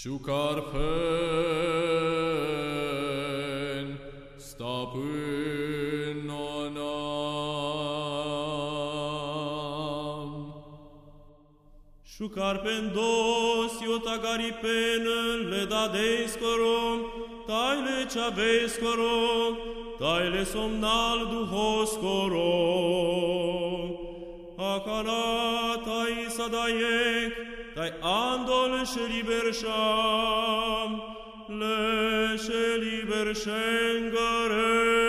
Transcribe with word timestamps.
Șucarpen, 0.00 0.74
stăpân 4.36 6.28
onam. 6.56 7.54
Șucarpen 12.06 12.92
dos, 12.94 13.72
iotagaripen, 13.86 15.04
le 15.48 15.64
da 15.68 15.88
deiscorom, 15.88 16.98
taile 17.46 18.06
cea 18.12 18.28
vescorom, 18.28 19.54
taile 19.98 20.44
somnal 20.44 21.18
duhoscorom. 21.30 22.44
Akana 24.56 25.24
tai 25.84 26.16
sadaiek, 26.36 27.32
tai 27.36 27.43
andol 28.00 28.84
și 28.84 28.98
liber 29.12 29.52
sham, 29.52 30.90
le 31.58 32.36
și 32.36 32.60
liber 32.84 33.34
shengare. 33.34 35.04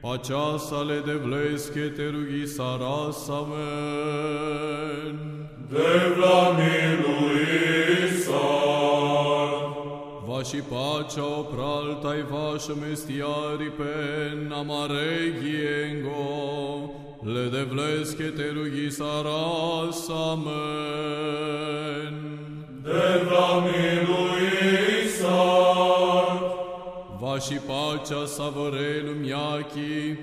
Pacea 0.00 0.56
sale 0.58 0.98
de 1.06 1.12
vleske 1.12 1.88
te 1.96 2.08
rugi 2.10 2.46
saras, 2.46 3.28
amen. 3.28 5.16
Devla 5.70 6.40
miluisa, 6.58 7.21
și 10.52 10.58
pacea 10.58 11.26
opral 11.38 11.98
tai 12.02 12.22
vașă 12.30 12.76
mestiari 12.80 13.72
pen 13.76 14.52
amaregiengo, 14.52 16.10
le 17.20 17.48
de 17.48 17.62
vleske 17.62 18.24
te 18.24 18.50
rugi 18.54 18.90
saras, 18.90 20.08
amen. 20.30 22.14
devla 22.82 23.64
miluisa, 23.66 25.42
Va 27.20 27.38
și 27.38 27.54
pacea 27.54 28.24
savorelu 28.24 29.12
miachi, 29.20 30.18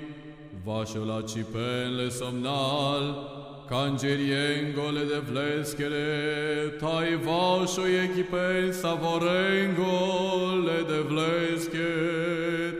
va 0.64 0.84
și 0.84 0.96
la 1.06 1.22
cipenle 1.22 2.08
somnal, 2.08 3.04
cangeriengole 3.70 5.04
de 5.04 5.22
vleschele, 5.30 6.08
tai 6.80 7.20
vașo 7.24 7.86
echipen 7.86 8.72
savorengole 8.72 10.78
de 10.90 11.00
vlesche, 11.10 11.92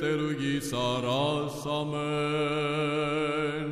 te 0.00 0.10
rughi 0.20 0.56
saras, 0.60 1.56
amen. 1.80 3.68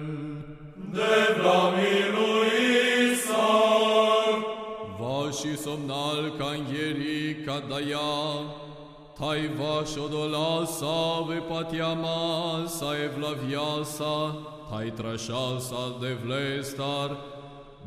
devla 0.93 1.63
miluisa, 1.79 3.49
Va 4.99 5.19
și 5.31 5.53
somnal 5.57 6.23
cangheri 6.39 7.37
cadaia, 7.47 8.13
tai 9.19 9.43
vașo 9.59 10.05
dolasa 10.11 11.01
ve 11.29 11.39
patiama 11.49 12.21
sa 12.67 12.91
evlaviasa, 13.05 14.15
tai 14.45 14.58
trașasa 14.97 15.97
de 16.01 16.17
vlestar, 16.25 17.17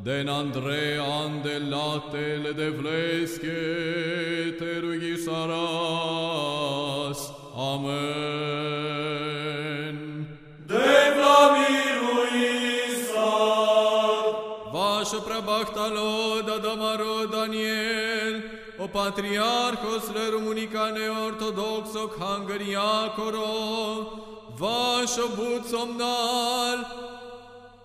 den 0.03 0.27
Andrea 0.27 1.03
andelatele 1.23 2.51
de 2.55 2.69
vlesche, 2.69 3.61
te 4.59 4.79
rughi 4.79 5.15
saras, 5.25 5.59
amen. 7.55 9.07
devla 10.65 11.39
miluisa, 11.55 13.31
Vașă 14.71 15.19
preabahtalo 15.25 16.11
da 16.45 16.57
damaro 16.65 17.15
Daniel, 17.31 18.35
o 18.83 18.85
patriarhos 18.87 20.05
le 20.13 20.25
Rumunicane 20.31 21.05
ortodoxo 21.25 22.03
hangariacoro, 22.19 23.51
vașă 24.61 25.25
but 25.37 25.63
somnal, 25.65 26.79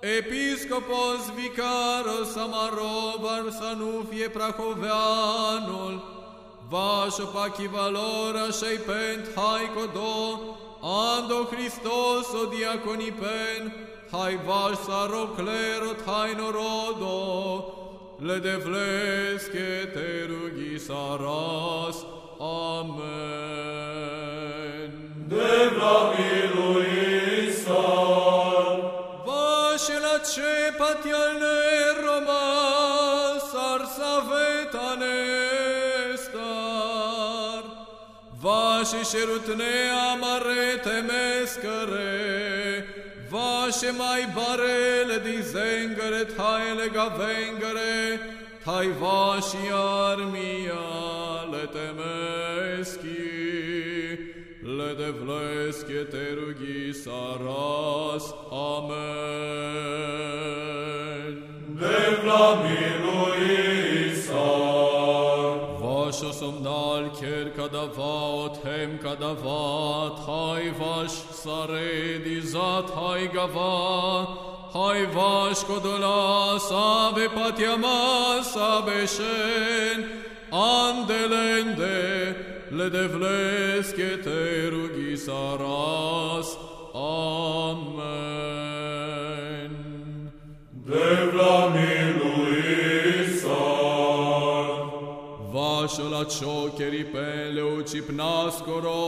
episcopos 0.00 1.20
vicaros 1.36 2.36
amaro 2.36 2.98
Varsanufie 3.22 4.28
prahoveanul, 4.28 5.94
vașă 6.68 7.24
pachivalora 7.34 8.46
șei 8.60 8.78
pent 8.88 9.24
haicodo, 9.36 10.14
ando 10.82 11.40
Christos 11.52 12.26
o 12.40 12.44
diaconipen, 12.54 13.62
hai 14.10 14.38
vaș 14.46 14.76
saro 14.86 15.24
clerot 15.36 16.00
hai 16.06 16.34
norodo, 16.38 17.18
le 18.18 18.38
de 18.38 18.56
vlesche 18.64 19.90
te 19.94 20.26
rughi 20.28 20.78
saras, 20.86 21.96
amen. 22.38 24.15
Devla 25.38 25.96
miluisa, 26.16 27.84
Vașe 29.26 29.96
la 30.06 30.16
ce 30.32 30.54
patialne 30.78 31.58
romas 32.04 33.48
ar 33.72 33.82
savetane 33.96 35.18
star. 36.24 37.62
Vașe 38.42 39.00
șerutne 39.10 39.74
amare 40.12 40.64
temescăre, 40.86 42.14
vașe 43.30 43.90
mai 44.02 44.22
barele 44.34 45.18
di 45.26 45.36
zengăre, 45.52 46.22
taile 46.36 46.86
gavengăre, 46.96 48.20
tai 48.64 48.88
vași 49.00 49.56
armia 50.10 50.86
le 51.50 51.64
temeschi, 54.76 54.76
le 54.76 54.94
de 54.94 55.12
vlesche 55.12 56.04
te 56.10 56.34
rughi 56.34 56.92
saras, 56.92 58.32
amen. 58.50 58.96
devla 61.78 62.56
miluisa, 62.62 64.46
Vașo 65.80 66.30
somnal 66.32 67.10
ker 67.20 67.46
kadavaot 67.56 68.56
hem 68.64 68.98
kadavat, 69.02 70.16
hai 70.26 70.66
vaș 70.78 71.12
sare 71.42 72.20
dizat 72.24 72.86
hai 72.94 73.30
gava, 73.34 74.28
hai 74.72 75.02
vaș 75.14 75.58
kodola 75.68 76.58
sabe 76.58 77.26
patiama 77.34 78.42
sabe 78.42 79.06
shen, 79.06 79.98
andelende 80.50 82.45
le 82.70 82.90
de 82.90 83.08
vleske 83.08 84.22
te 84.22 84.70
rughi 84.70 85.16
saras, 85.16 86.56
amen. 86.94 88.26
devla 90.86 91.68
miluisa, 91.74 93.64
Vașo 95.52 96.08
la 96.08 96.24
cioccheri 96.24 97.04
pen 97.04 97.54
le 97.54 97.62
ucipnascoro, 97.62 99.00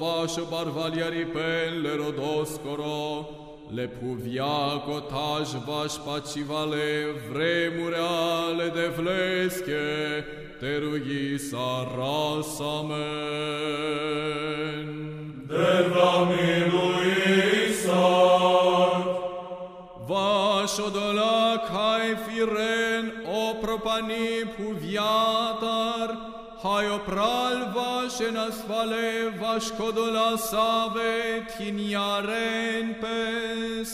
vașo 0.00 0.44
barvaliari 0.50 1.26
pen 1.34 1.82
le 1.82 1.92
rodoscoro, 1.96 3.28
le 3.74 3.86
puviaco 3.86 5.00
taj 5.00 5.48
vaș 5.66 5.92
pacivale 6.06 7.04
vremure 7.30 7.96
ale 7.98 8.68
de 8.74 8.86
vlesche, 8.96 10.24
te 10.64 10.74
rughi 10.80 11.38
saras 11.38 12.58
amen. 12.76 13.04
devla 15.48 16.14
miluisa, 16.30 18.06
Vașo 20.08 20.86
dolac 20.96 21.64
hai 21.76 22.06
firen 22.24 23.04
o 23.40 23.44
propani 23.62 24.30
puviatar, 24.56 26.08
hai 26.62 26.86
opral 26.96 27.56
vașe 27.74 28.28
nasfale 28.32 29.08
vaș 29.40 29.64
codola 29.78 30.30
save 30.36 31.14
tiniaren 31.56 32.86
pes. 33.00 33.88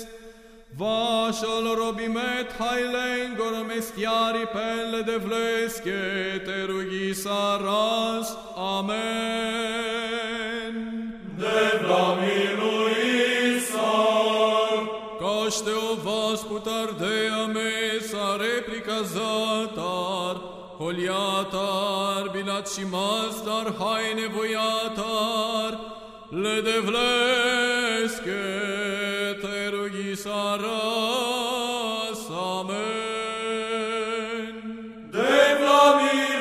Vașol 0.77 1.75
robimet 1.75 2.53
hai 2.59 2.83
lengor 2.83 3.65
mestiari 3.67 4.47
pelle 4.47 5.01
de 5.03 5.17
vlesche 5.17 6.43
te 6.45 6.65
rughi 6.67 7.15
saras, 7.15 8.37
amen. 8.79 10.01
devla 11.37 12.17
miluisa, 12.21 13.93
Caște 15.19 15.71
o 15.71 15.95
vas 16.05 16.41
putar 16.41 16.89
de 16.99 17.29
amesa 17.45 18.37
replica 18.37 19.03
zatar, 19.03 20.37
holiatar, 20.79 22.29
binat 22.33 22.73
și 22.73 22.85
mastar, 22.91 23.75
hai 23.79 24.15
nevoiatar, 24.15 26.00
le 26.33 26.63
devlesche 26.63 28.21
te 29.43 29.71
rughi 29.71 30.17
saras 30.17 30.71
amen 32.31 32.71
devlamiruis 35.11 36.39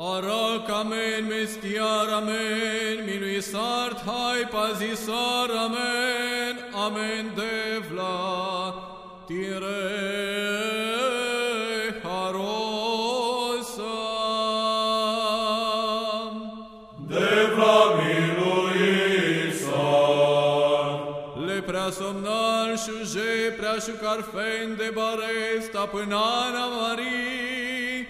arac 0.00 0.70
amen 0.70 1.28
mestiar 1.28 2.08
amen 2.20 3.04
minuis 3.04 3.54
art 3.54 4.00
hai 4.06 4.44
pazisar 4.56 5.50
amen 5.66 6.54
amen 6.72 7.24
devla 7.36 8.16
tire 9.28 10.13
șuje, 23.80 23.96
prea 23.98 24.12
șucarfen 24.20 24.76
de 24.76 24.90
bare, 24.94 25.60
stăpânana 25.60 26.66
Marii, 26.66 28.06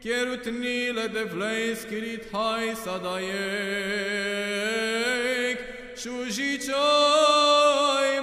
Cherutnile 0.00 1.06
de 1.12 1.30
vlei 1.34 1.74
schirit 1.74 2.24
hai 2.32 2.74
să 2.82 3.00
daiec, 3.02 3.28
șujicioi 5.96 6.78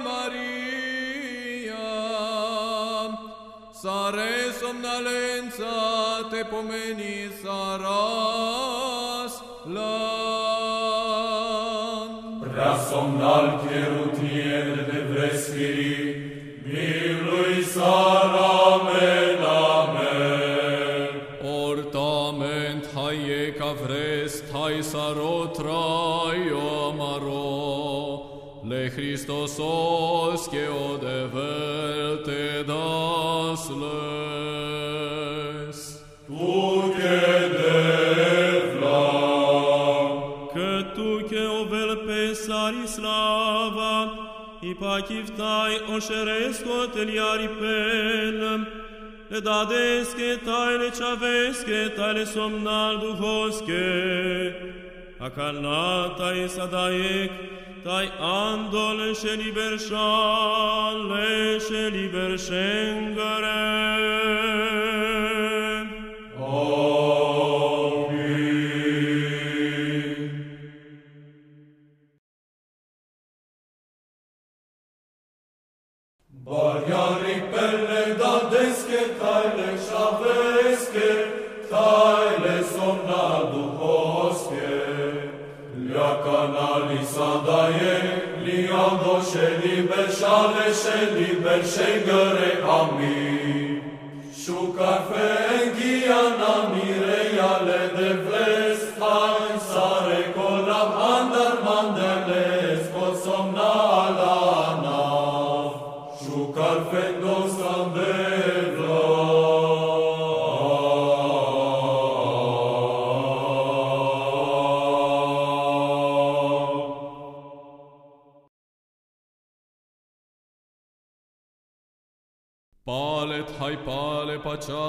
Maria, 0.04 1.88
Sare 3.80 4.34
somnalența 4.60 5.74
te 6.30 6.42
pomeni 6.44 7.30
saras 7.42 9.34
lam. 9.74 10.06
prea 12.40 12.74
somnal 12.90 13.46
cherutier 13.68 14.66
de 14.90 14.98
vreschiri, 15.12 15.94
milui 15.96 16.05
sar, 17.76 18.32
amen, 18.34 19.38
amen. 19.44 21.10
Ortament 21.42 22.84
haie 22.94 23.42
ca 23.58 23.72
vrest, 23.82 24.44
hai 24.52 24.82
sarotrai 24.82 26.42
omaro, 26.52 27.50
le 28.64 28.90
Christosos 28.94 30.48
che 30.48 30.66
o 30.68 30.96
develte 30.96 32.64
dasles. 32.70 33.76
Tu 36.26 36.92
che 36.96 37.24
devla, 37.60 39.04
Că 40.52 40.72
tu 40.94 41.10
che 41.28 41.42
ovel 41.60 41.90
pe 42.06 42.34
sari 42.34 42.86
slava, 42.86 43.25
i 44.66 44.74
pakivtaj 44.74 45.74
osheresko 45.96 46.86
teljari 46.94 47.48
pelem, 47.58 48.64
le 49.30 49.40
dadeske 49.40 50.30
tajle 50.44 50.90
čaveske 50.98 51.82
tajle 51.96 52.26
somnal 52.26 52.98
duhoske, 53.00 53.84
a 55.20 55.30
kanata 55.30 56.32
i 56.34 56.48
sadajek, 56.48 57.30
taj 57.84 58.08
andol 58.18 59.14
še 59.14 59.36
Barjari 76.76 77.36
pelle 77.52 78.18
da 78.18 78.50
deske, 78.50 79.00
tajle 79.20 79.76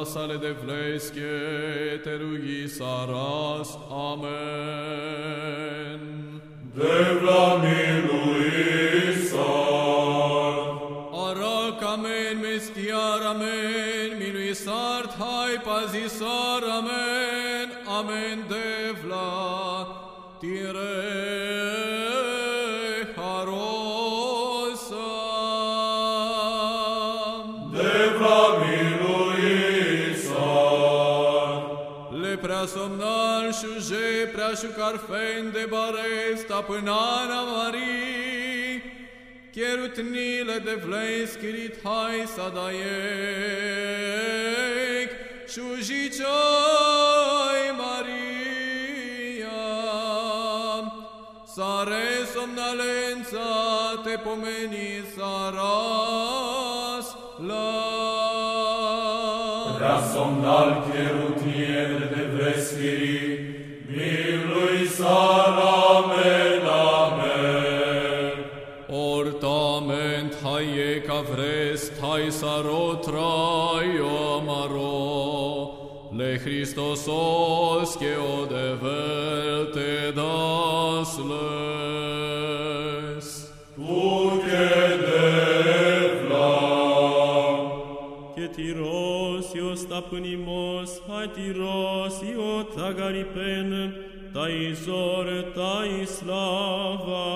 paciasale 0.08 0.40
de 0.40 0.54
vleske, 0.54 1.22
prea 34.88 35.00
șucarfen 35.00 35.52
de 35.52 35.66
bare, 35.70 36.36
stăpânana 36.36 37.42
Marii, 37.42 38.96
Cherutnile 39.52 40.58
de 40.64 40.82
vlei 40.86 41.28
schirit 41.28 41.76
hai 41.84 42.28
să 42.36 42.52
daiec, 42.54 42.80
șujicioi 45.48 46.28
Maria, 47.78 49.64
Sare 51.56 52.08
somnalența 52.34 53.50
te 54.04 54.16
pomeni 54.18 55.04
saras 55.16 57.08
la 57.48 57.98
prea 59.78 60.00
somnal 60.14 60.70
cherutier 60.92 61.90
de 62.16 62.24
vreschiri, 62.36 63.16
milui 63.18 63.27
Christos 76.48 77.06
os 77.10 77.98
que 77.98 78.16
o 78.16 78.46
de 78.46 78.76
verte 78.82 80.14
das 80.16 81.18
les. 81.28 82.48
Tu 83.76 84.40
que 84.46 84.68
de 85.04 86.24
vla. 86.24 86.56
Que 88.34 88.48
tiros 88.48 89.54
io 89.54 89.76
stapnimos, 89.76 91.02
hai 91.10 91.28
tiros 91.28 92.22
io 92.24 92.64
tagaripen, 92.74 93.94
tai 94.34 94.74
zor, 94.74 95.28
tai 95.54 96.08
slava. 96.08 97.28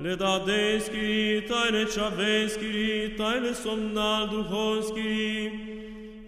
Le 0.00 0.16
da 0.16 0.38
deskri, 0.38 1.44
tai 1.46 1.70
le 1.72 1.84
čaveskri, 1.84 3.14
tai 3.18 3.40
le 3.40 3.54
somnal 3.54 4.28
duhoskri, 4.28 5.75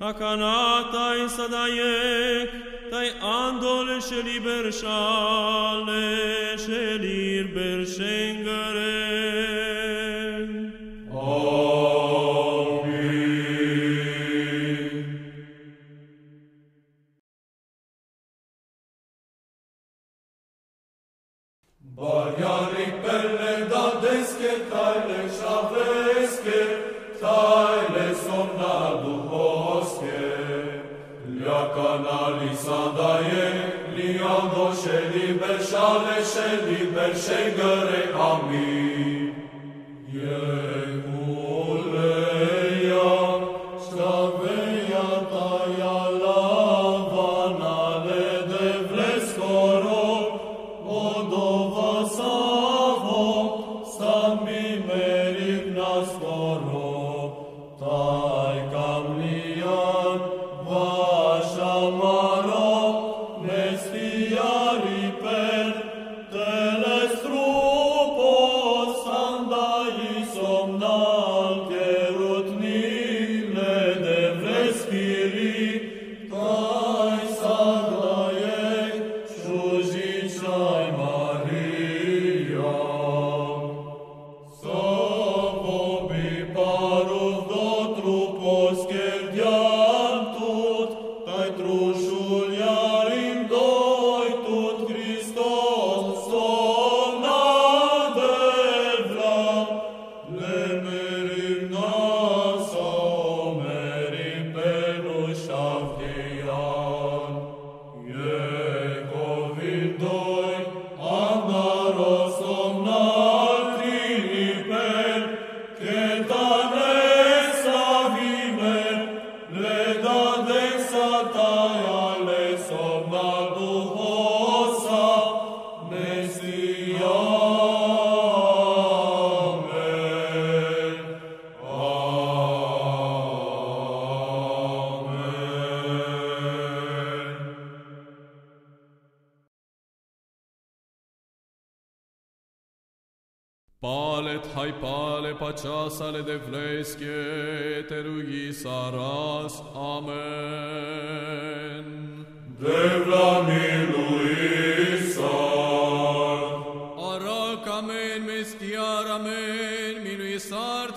akanata 0.00 1.17
i 1.25 1.28
sadajek, 1.28 2.50
tai 2.90 3.09
andol 3.21 3.99
še 4.00 4.23
liber 4.23 4.71
šale, 4.73 6.57
še 6.57 6.85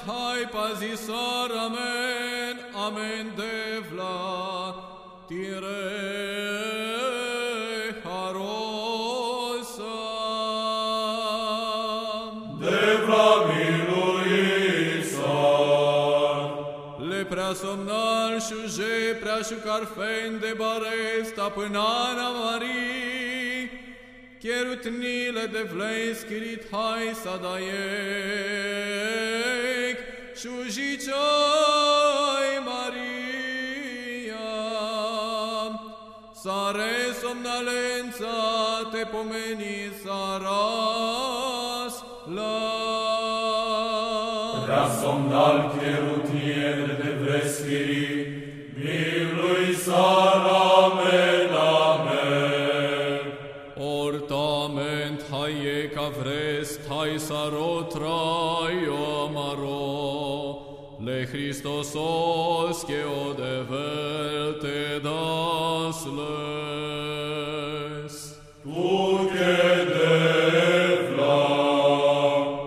hai 0.07 0.47
pazisar 0.47 1.51
amen, 1.65 2.55
amen 2.85 3.25
devla, 3.35 4.17
tire 5.27 5.87
harosam. 8.03 9.39
devla 12.59 13.29
miluisar, 13.49 14.81
Le 17.09 17.21
prea 17.25 17.53
somnal 17.53 18.39
șuje, 18.39 19.13
prea 19.21 19.39
și 19.47 19.53
carfen 19.65 20.39
de 20.39 20.53
bare, 20.57 21.23
stăpânana 21.23 22.29
Marii, 22.29 23.69
Cherutnile 24.39 25.45
de 25.51 25.61
vlei 25.73 26.15
schirit 26.15 26.63
hai 26.71 27.13
să 27.21 27.39
Ciusicei 30.41 31.13
Maria, 32.65 34.49
sare 36.33 37.13
somnalenza 37.13 38.89
te 38.91 39.05
pomeni 39.05 39.91
saras 40.01 41.93
la. 42.25 42.57
Da 44.65 44.89
somnal 44.99 45.57
cherutier 45.77 46.97
de 47.03 47.11
vespiri, 47.21 48.09
milui 48.75 49.75
saram 49.75 50.97
et 51.05 51.51
amen. 51.53 53.21
Ortament 53.77 55.21
haec 55.29 55.95
avrest 55.95 56.81
hai 56.89 57.19
sarotrai 57.19 58.87
Christos 61.31 61.95
os 61.95 62.83
che 62.83 63.03
o 63.05 63.33
de 63.33 63.63
verte 63.63 64.99
das 64.99 66.05
les. 66.17 67.31
Tu 68.61 69.29
che 69.31 69.85
devla. 69.95 71.39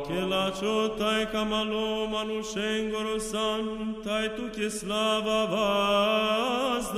Che 0.07 0.21
la 0.21 0.51
ciotai 0.51 1.27
camalo 1.31 2.09
manu 2.09 2.43
shengoro 2.43 3.19
santai 3.19 4.35
tu 4.35 4.49
che 4.49 4.71
slava 4.71 5.45
vas 5.53 6.89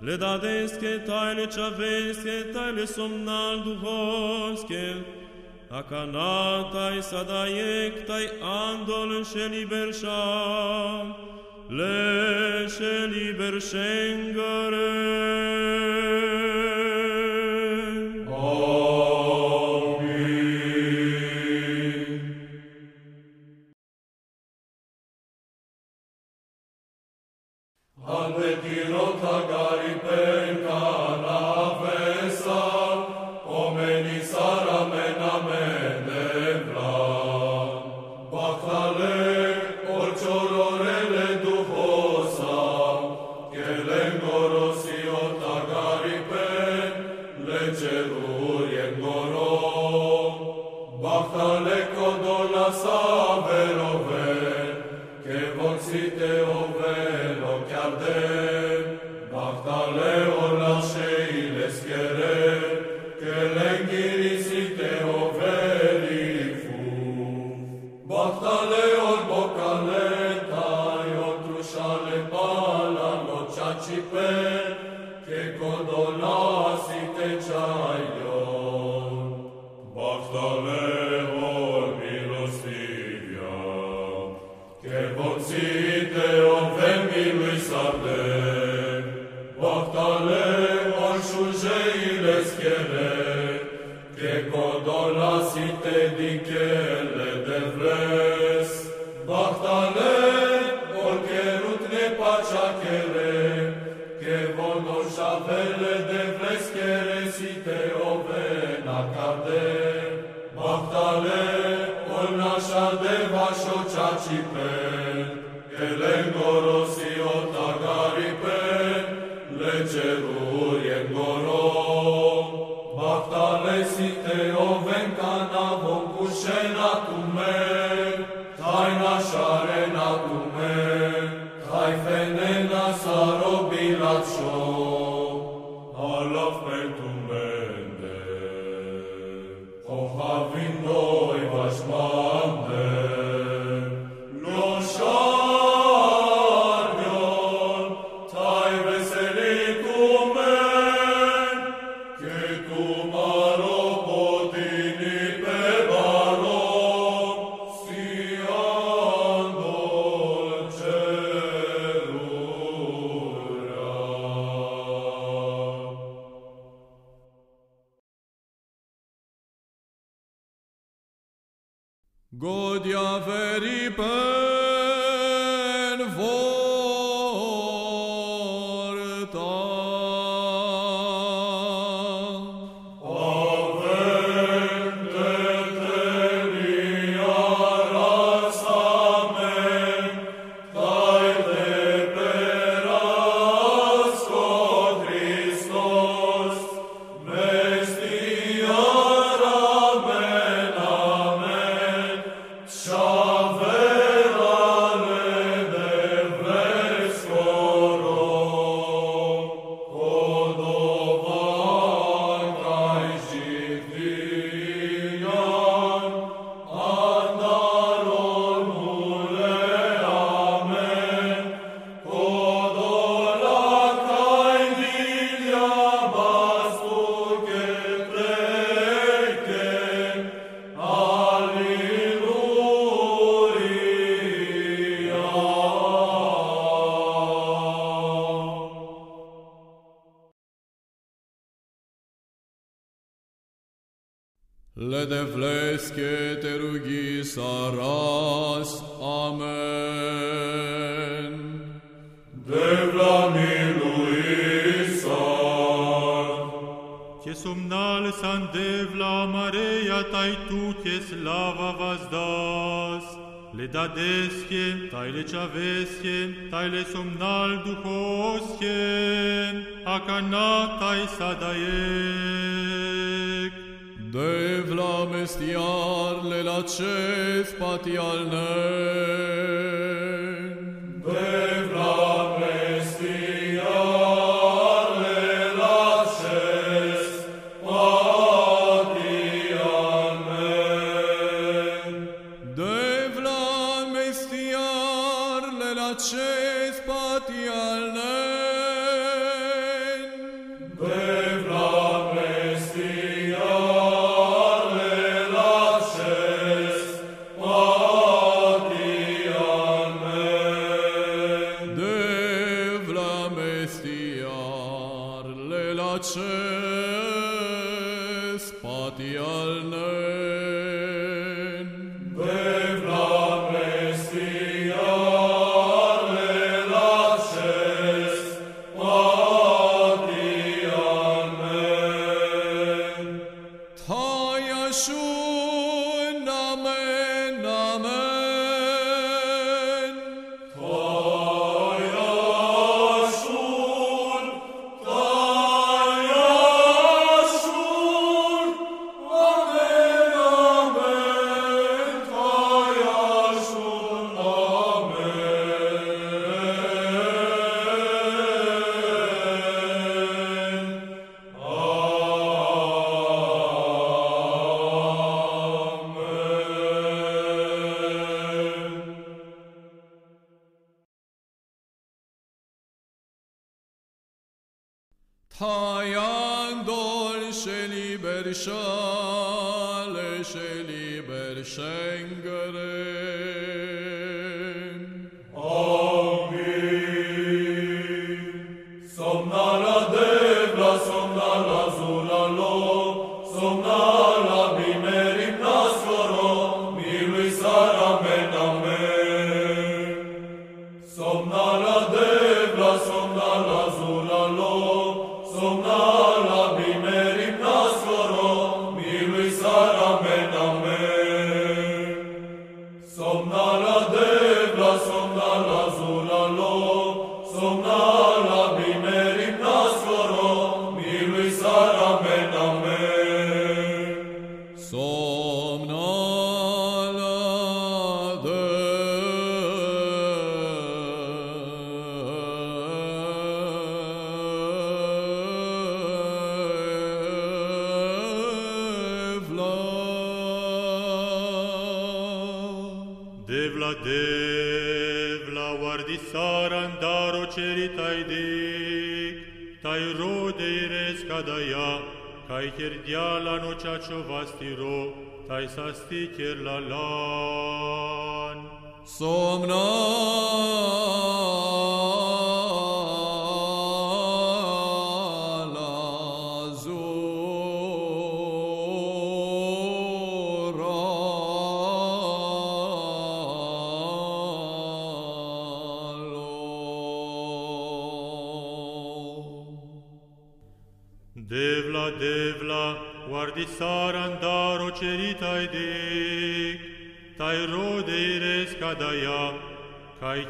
Le 0.00 0.16
dadeske 0.16 1.04
tajle 1.04 1.46
čaveske 1.48 2.52
tajle 2.54 2.86
somnal 2.86 3.62
duhovske. 3.62 5.19
A 5.70 5.82
kanataj 5.82 6.98
sadajek, 7.02 8.06
taj 8.06 8.26
andol 8.42 9.22
še 9.22 9.46
liberšam, 9.54 11.14
le 11.70 12.10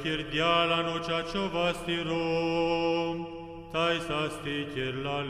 kai 0.02 0.16
cherdiala 0.16 0.82
no 0.82 0.98
ciacio 1.00 1.50
vastiro, 1.50 2.16
tai 3.72 4.00
sasti 4.00 4.66
chier 4.72 4.94
la 4.96 5.22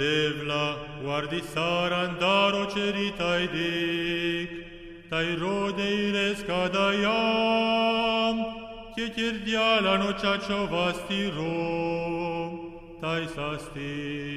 Devla, 0.00 0.06
devla, 0.06 0.66
guardi 1.02 1.40
saran 1.54 2.12
daro 2.20 2.62
ceritai 2.74 3.44
dic, 3.54 4.50
tai 5.10 5.28
rode 5.36 5.88
ires 6.06 6.40
cadaiam, 6.48 8.36
che 8.94 9.06
chirdiala 9.10 9.94
no 9.98 10.10
ciacio 10.14 10.60
vastiro, 10.68 11.50
tai 13.02 13.26
sasti 13.28 14.29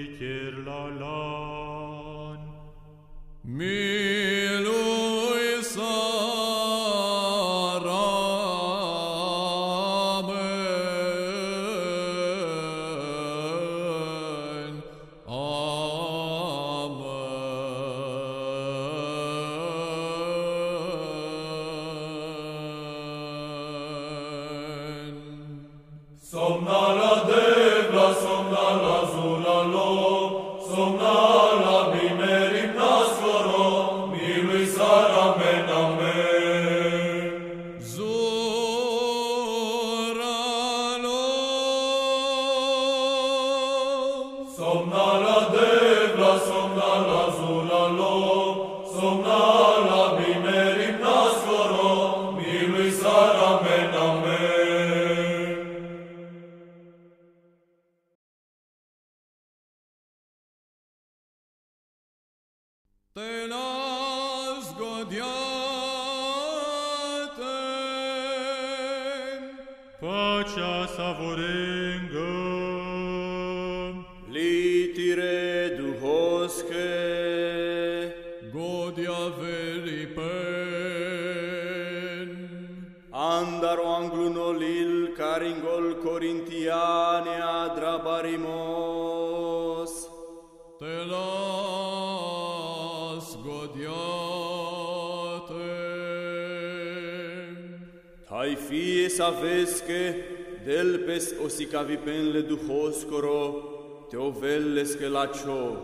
ovellesque 105.33 105.43
lacio, 105.43 105.77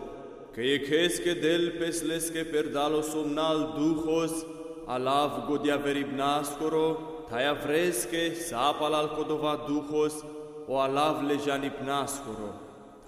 que 0.54 0.74
echesque 0.74 1.34
delpes 1.40 2.02
lesque 2.02 2.44
perdalo 2.44 3.02
somnal 3.02 3.74
duhos, 3.74 4.44
alav 4.86 5.46
godia 5.46 5.76
veribnascoro, 5.78 7.26
tai 7.28 7.44
avresque 7.46 8.34
sapal 8.34 8.94
al 8.94 9.08
codova 9.10 9.66
duhos, 9.66 10.24
o 10.66 10.74
alav 10.74 11.22
lejanipnascoro. 11.22 12.54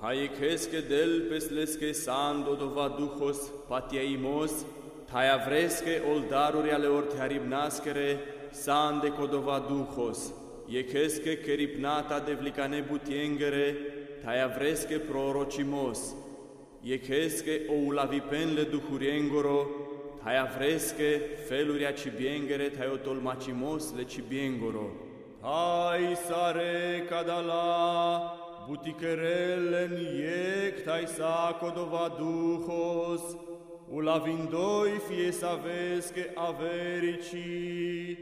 Tai 0.01 0.17
echesque 0.17 0.83
delpes 0.83 1.51
lesque 1.51 1.95
sando 1.95 2.57
dova 2.57 2.89
duhos 2.89 3.51
patiaimos, 3.69 4.65
tai 5.11 5.29
avresque 5.29 6.01
oldaruri 6.01 6.73
ale 6.73 6.89
orte 6.89 7.17
haribnascere, 7.19 8.19
sande 8.53 9.11
codova 9.11 9.61
duhos, 9.61 10.33
echesque 10.69 11.43
keripnata 11.43 12.19
devlicane 12.21 12.83
butiengere, 12.83 14.23
tai 14.25 14.41
avresque 14.41 14.99
prorocimos, 15.01 16.15
echesque 16.91 17.67
oulavipenle 17.69 18.65
duhuriengoro, 18.65 20.19
tai 20.25 20.37
avresque 20.37 21.37
feluria 21.47 21.93
cibiengere, 21.93 22.71
tai 22.71 22.89
otolmacimos 22.89 23.93
le 23.93 24.05
cibiengoro. 24.05 25.11
Tai 25.41 26.17
sare 26.27 27.05
cadala, 27.09 28.67
buticherelen 28.67 29.93
iec 29.93 30.85
tai 30.85 31.07
sacodova 31.07 32.09
duhos, 32.09 33.37
ula 33.89 34.19
vindoi 34.19 35.01
fie 35.09 35.31
să 35.33 35.59
vezi 35.63 36.13
că 36.13 36.21
averici, 36.35 38.17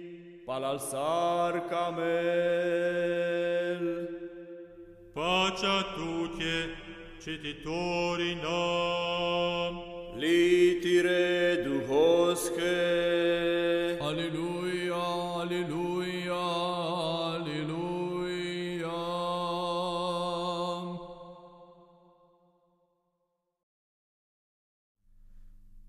palalsar 0.44 1.64
camel. 1.68 2.10
Pacea 5.12 5.82
tuche, 5.94 6.56
cititorii 7.20 8.34
nam, 8.34 9.74
litire 10.16 11.62
duhosche. 11.64 12.78
Aleluia, 14.00 15.02
aleluia, 15.40 16.42
aleluia. 17.34 18.98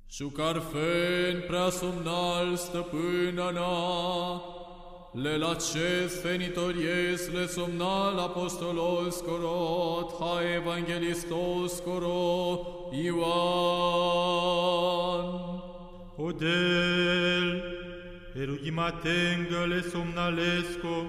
Șucarfen 0.07 1.43
prea 1.47 1.69
somnal 1.69 2.55
stăpâna 2.55 3.49
na, 3.51 4.50
le 5.13 5.37
laces 5.37 6.21
fenitories 6.21 7.29
le 7.33 7.45
somnal 7.47 8.17
apostolos 8.17 9.21
corot, 9.21 10.13
ha 10.21 10.41
evangelistos 10.41 11.81
coro, 11.81 12.89
Ioan. 12.93 13.21
Odel, 16.17 17.61
erugimatengele 18.35 19.83
somnalesco, 19.83 21.05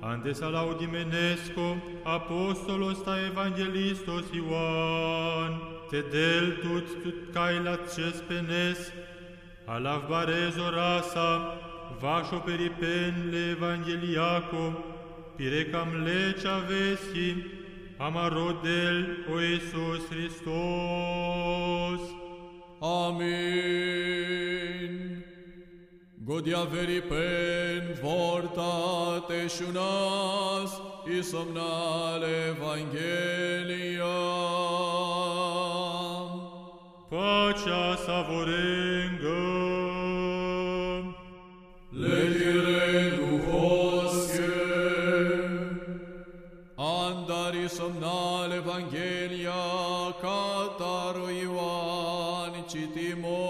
antes 0.00 0.42
alaudimenesco, 0.42 1.76
apostolos 2.04 3.02
ta 3.02 3.18
evangelistos 3.18 4.26
Ioan, 4.32 5.60
te 5.90 6.02
del 6.02 6.60
tut 6.62 7.02
tut 7.02 7.32
cailat 7.34 7.88
cespenes, 7.88 8.92
alav 9.66 10.08
barezo 10.08 10.70
rasa, 10.70 11.69
vașo 11.98 12.36
peripen 12.36 13.28
le 13.30 13.48
evangeliaco, 13.50 14.84
pirecam 15.36 15.88
lecea 16.04 16.58
vesi, 16.68 17.36
amarodel 17.96 19.26
o 19.32 19.40
Iisus 19.40 20.08
Hristos. 20.10 22.00
Amin. 22.80 24.50
Godia 26.24 26.64
veripen 26.64 27.98
vorta 28.02 29.24
te 29.26 29.48
shunas 29.48 30.70
i 31.18 31.22
somnal 31.22 32.22
Evangelia. 32.48 34.16
Pacea 37.08 37.96
savorengă, 38.04 39.40
somnal 48.70 48.80
Evangelia 48.80 50.14
cataro 50.20 51.28
Ioan 51.28 52.64
citimos. 52.68 53.49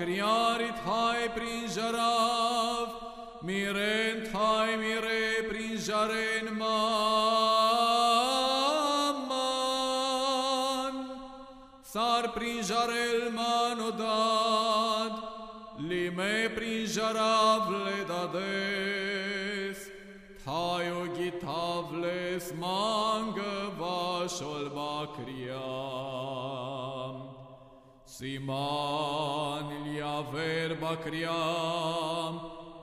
Cio 0.00 0.06
bacriarit 0.06 0.78
hai 0.86 1.28
prinjarav 1.28 2.88
mirent 3.42 4.28
hai 4.32 4.76
mire 4.76 5.42
prinjaren 5.48 6.46
maman 6.56 6.94
sar 11.82 12.24
prinjarel 12.36 13.30
manodad 13.32 15.12
lime 15.78 16.48
prinjarav 16.56 17.70
le 17.70 18.04
dades 18.08 19.78
Taio 20.44 21.00
gitavles 21.16 22.52
mangă 22.58 23.72
vașol 23.78 24.64
bacriam. 24.74 25.29
Siman 28.20 29.66
lia 29.82 30.20
verba 30.30 30.92
criam, 31.02 32.34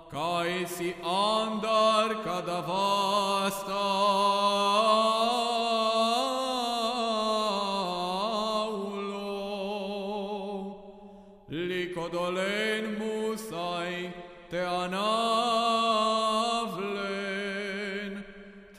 cae 0.09 0.65
si 0.65 0.89
andar 1.03 2.09
cadavasta. 2.25 3.85
Licodolen 11.49 12.97
musai 12.97 13.95
te 14.49 14.61
anavlen, 14.65 15.03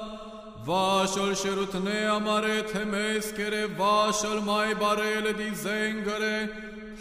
Վաշոլ 0.67 1.31
շրութնե 1.39 1.99
ամարե 2.11 2.55
թե 2.67 2.81
մեզ 2.91 3.27
կերե, 3.37 3.61
վաշոլ 3.77 4.39
մայ 4.43 4.71
բարել 4.81 5.29
դիզեն 5.37 6.01
գրե, 6.03 6.39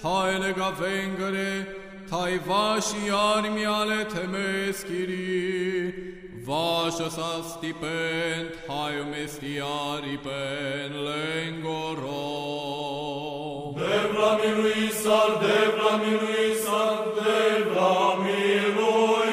հայնը 0.05 0.51
գավեն 0.61 1.17
գրե, 1.19 1.51
tai 2.11 2.39
vaši 2.47 3.11
armi 3.11 3.67
ale 3.67 4.05
temeskiri, 4.05 5.95
vašas 6.47 7.19
asti 7.19 7.73
pent 7.81 8.53
haium 8.69 9.15
estiari 9.15 10.19
pen 10.25 10.93
lengoro. 11.07 12.23
Devra 13.79 14.31
miluisar, 14.43 15.31
devra 15.43 15.93
miluisar, 16.05 16.99
devra 17.19 18.17
miluisar. 18.23 19.27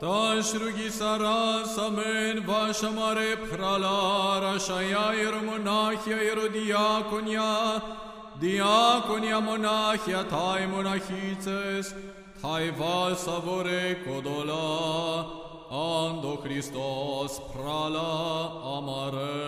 Taš 0.00 0.54
rugi 0.60 0.90
sara 0.90 1.66
samen 1.74 2.46
vaša 2.46 2.90
mare 2.90 3.36
pralara, 3.50 4.58
šaja 4.58 5.14
ir 5.14 5.34
monahja 5.46 6.18
ir 6.30 6.38
diakonja, 6.54 7.52
diaconia 8.42 9.38
monachia 9.40 10.22
tai 10.28 10.66
monachices, 10.66 11.86
tae 12.42 12.72
valsavore 12.72 13.84
codola, 14.04 14.66
ando 15.70 16.32
Christos 16.42 17.32
prala 17.52 18.10
amare. 18.76 19.38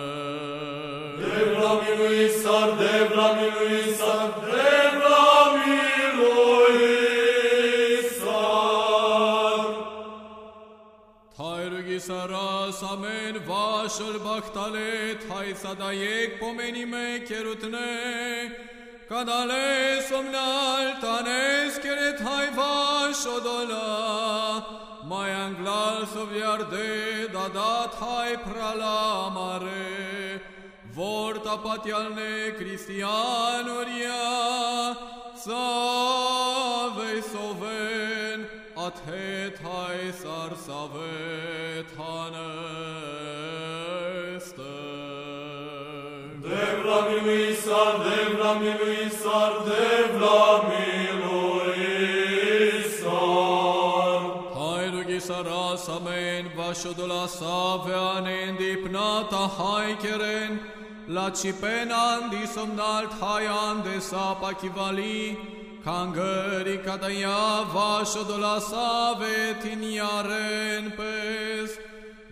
Devra 1.19 1.71
miluisar, 1.83 2.69
devra 2.79 3.27
miluisar, 3.39 4.27
devra 4.53 5.27
miluisar. 5.57 6.55
Tae 11.37 11.63
rugisaras, 11.73 12.79
amen, 12.93 13.35
vașul 13.49 14.15
bactale, 14.23 14.91
tae 15.27 15.51
sadaiec 15.63 16.29
pomenime 16.39 17.07
cherutne, 17.27 17.91
kerutne 19.07 19.25
kadale 19.25 20.01
somnal 20.09 21.01
tanes 21.01 21.79
keret 21.83 22.17
taj 22.17 22.47
vaš 22.55 23.23
șodola. 23.23 24.63
Mai 25.07 25.31
anglal 25.31 26.05
sovjarde 26.13 27.27
dada 27.33 27.87
taj 27.99 28.37
pralamare 28.43 30.39
vorta 30.95 31.57
patialne 31.57 32.53
cristianoria 32.57 34.23
save 35.45 37.21
soven 37.21 38.39
athet 38.75 39.55
hai 39.59 40.11
sar 40.21 40.51
savet 40.65 41.87
haneste 41.97 42.55
Devla 46.45 46.99
milui 47.09 47.55
sar, 47.65 47.93
devla 48.05 48.51
milui 48.61 48.94
saras 55.85 56.01
amen 56.01 56.49
vashodola 56.55 57.27
save 57.27 57.93
anen 57.93 58.57
dipnata 58.57 59.47
hai 59.57 59.95
keren 59.95 60.59
la 61.07 61.29
cipenan 61.29 62.29
di 62.29 62.45
somnalt 62.45 63.11
hai 63.19 63.45
ande 63.45 64.01
sapa 64.01 64.53
kivali 64.53 65.37
Kangări 65.85 66.77
cadăia 66.83 67.63
vashodola 67.73 68.59
save 68.59 69.55
tiniaren 69.61 70.95
pes. 70.97 71.71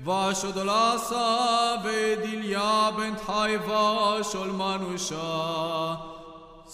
Vashodola 0.03 0.97
save 0.97 2.15
dilia 2.23 2.91
bent 2.97 3.19
hai 3.19 3.57
vashol 3.57 4.51
manusha 4.57 6.12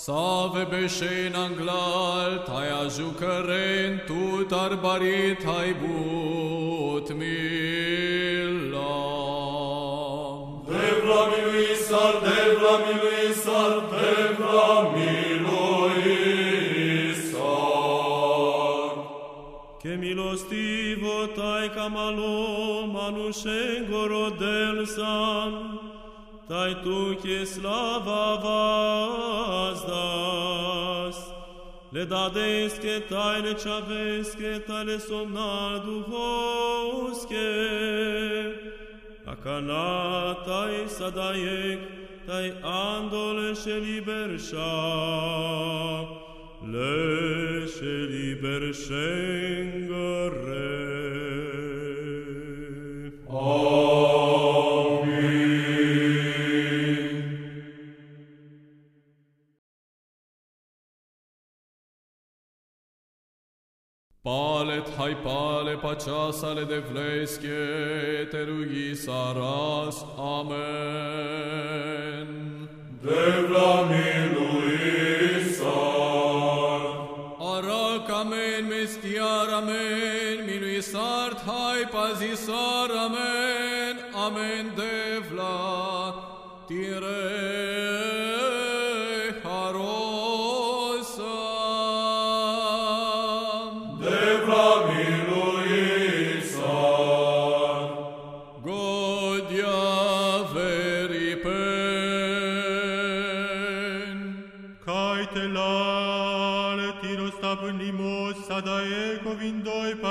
Save 0.06 0.64
beșen 0.70 1.34
anglal, 1.36 2.32
taia 2.46 2.84
jucăren, 2.98 4.04
tu 4.06 4.44
tarbarit 4.44 5.46
ai 5.58 5.76
but 5.82 7.08
mila. 7.18 7.60
Devla 10.68 11.22
miluisar, 11.32 12.14
devla 12.28 12.74
miluisar, 12.86 13.74
devla 13.94 14.70
miluisar. 14.96 15.60
Che 19.82 19.94
milostivo 20.04 21.18
tai 21.36 21.68
camalo, 21.76 22.38
manushen 22.94 23.80
gorodel 23.90 24.78
san, 24.96 25.54
tai 26.50 26.82
tu 26.82 27.16
che 27.22 27.46
slava 27.46 28.38
vazdas, 29.72 29.88
le 31.92 32.06
dades 32.08 32.80
che 32.80 33.06
tai 33.08 33.42
le 33.44 33.54
chaves 33.54 34.36
che 34.36 34.64
tai 34.66 34.86
le 34.86 35.00
somna 35.00 35.78
duhos 35.86 37.26
che, 37.28 38.74
akana 39.26 40.44
tai 40.44 40.88
sadayek, 40.88 41.80
tai 42.26 42.52
andole 42.64 43.54
she 43.54 43.80
libersha, 43.80 44.74
Leșe 46.62 47.96
liber 48.10 48.74
șengăre. 48.74 50.30
Palet 64.30 64.86
hai 64.98 65.14
pale 65.26 65.74
paceasale 65.82 66.66
de 66.72 66.80
vleske 66.90 67.62
te 68.32 68.42
rugi 68.46 68.90
saras. 68.96 69.98
Amen. 70.18 70.58
Devla 73.02 73.72
miluisar, 73.90 75.72
Arac 77.54 78.08
amen, 78.22 78.64
mestiar 78.70 79.48
amen, 79.62 80.38
minuisart 80.46 81.40
hai 81.50 81.82
pazisar 81.96 82.90
amen, 83.06 83.94
amen 84.14 84.66
devla, 84.78 85.58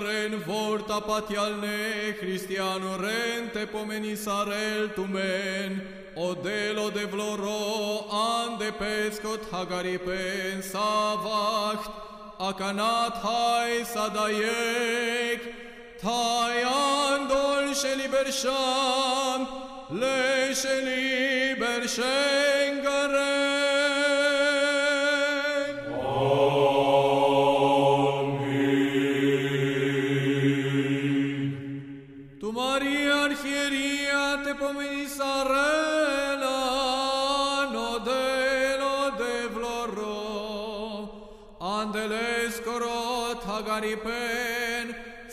Pomenisaren 0.00 0.42
vorta 0.46 1.00
patialne, 1.00 2.14
cristiano 2.18 2.96
rente 2.96 3.66
pomenisarel 3.66 4.94
tumen, 4.94 5.80
odelo 6.16 6.90
de 6.90 7.06
vloro, 7.06 8.06
ande 8.10 8.72
pescot 8.72 9.42
hagaripen 9.50 10.62
savacht, 10.62 11.90
akanat 12.38 13.14
hai 13.22 13.84
sadayek, 13.84 15.40
tayan 16.00 17.28
dol 17.28 17.74
sheliber 17.74 18.32
sham, 18.32 19.46
le 19.90 20.54
sheliber 20.54 21.84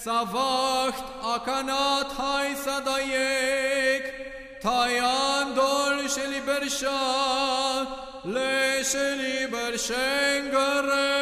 savacht 0.07 1.07
akanat 1.33 2.09
hai 2.19 2.49
sadayek, 2.65 4.03
tayan 4.65 5.47
dol 5.57 5.97
sheli 6.15 6.41
bersha, 6.47 7.01
le 8.35 8.53
sheli 8.91 9.37
bershengare. 9.53 11.13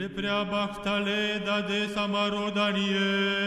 le 0.00 0.08
prea 0.16 0.40
baftale 0.52 1.22
da 1.46 1.58
de 1.70 1.80
Samaro 1.94 2.46
Daniel, 2.58 3.39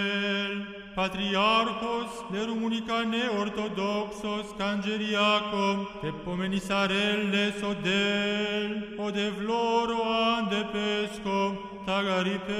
Patriarchos, 1.04 2.10
Lerumunica 2.32 3.04
Neortodoxos, 3.04 4.54
Cangeriacum, 4.58 5.86
te 6.00 6.14
pomenis 6.24 6.72
arelles 6.72 7.62
odel, 7.62 8.96
de 9.12 9.30
vloro 9.32 10.02
ande 10.02 10.64
pesco, 10.72 11.58
tagaripen. 11.86 12.54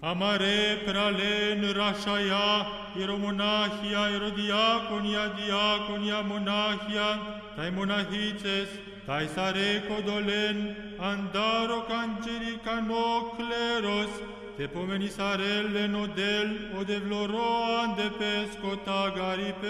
Amare 0.00 0.78
pralen 0.86 1.72
rașaia, 1.74 2.66
ieromonahia, 2.96 4.08
erodiaconia, 4.16 5.24
diaconia, 5.36 6.22
monahia, 6.22 7.18
tai 7.56 7.70
monahices, 7.70 8.68
tai 9.06 9.28
sare 9.34 9.82
codolen, 9.88 10.76
andaro 10.98 11.80
canceri 11.86 12.58
cano 12.64 13.34
cleros, 13.36 14.37
te 14.58 14.66
pomeni 14.66 15.08
sarelle 15.08 15.86
nodel, 15.88 16.48
o 16.76 16.84
de 16.84 16.98
vloroan 16.98 17.94
de 17.94 18.10
pesco 18.18 18.76
tagaripen. 18.84 19.68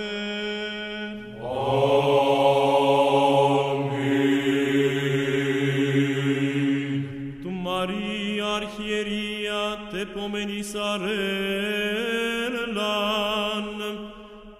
Tu 7.42 7.50
Maria 7.50 8.46
Archieria 8.60 9.64
te 9.92 10.06
pomenisarellan, 10.06 10.88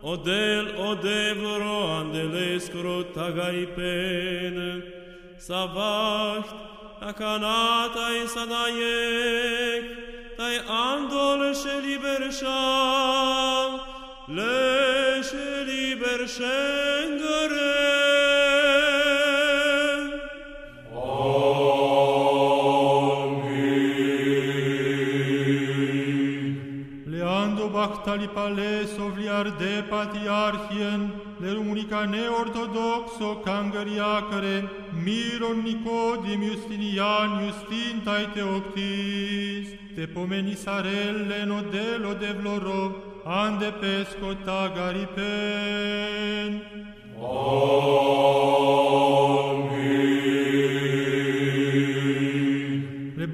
odel 0.03 0.67
odevro 0.91 1.81
andelescro 2.01 2.97
tagaipen, 3.15 4.57
savacht 5.39 6.53
akanata 7.01 8.07
i 8.21 8.27
sadayek, 8.29 9.85
tai 9.89 9.97
andol 9.97 10.09
sheliber 10.09 10.18
daj 10.39 10.59
andolesche 10.69 11.81
liberscham, 11.81 13.81
lesche 14.29 15.65
liberschengere. 15.67 18.28
Bactali 28.09 28.29
Pales 28.29 28.99
ovliar 28.99 29.47
de 29.59 29.85
patriarchien, 29.91 31.13
le 31.41 31.53
Rumunica 31.53 32.05
neortodoxo 32.05 33.41
cangăriacăre, 33.45 34.71
Miron 35.05 35.59
Nicodim 35.63 36.43
Justinian 36.43 37.31
Justin 37.45 38.01
tai 38.05 38.29
Teoctis, 38.35 39.69
te 39.95 40.07
pomeni 40.07 40.55
sarelle 40.55 41.45
nodelo 41.47 42.13
de 42.19 42.33
vloro, 42.41 42.83
an 43.25 43.59
de 43.59 43.73
pesco 43.81 44.35
tagaripen. 44.45 45.19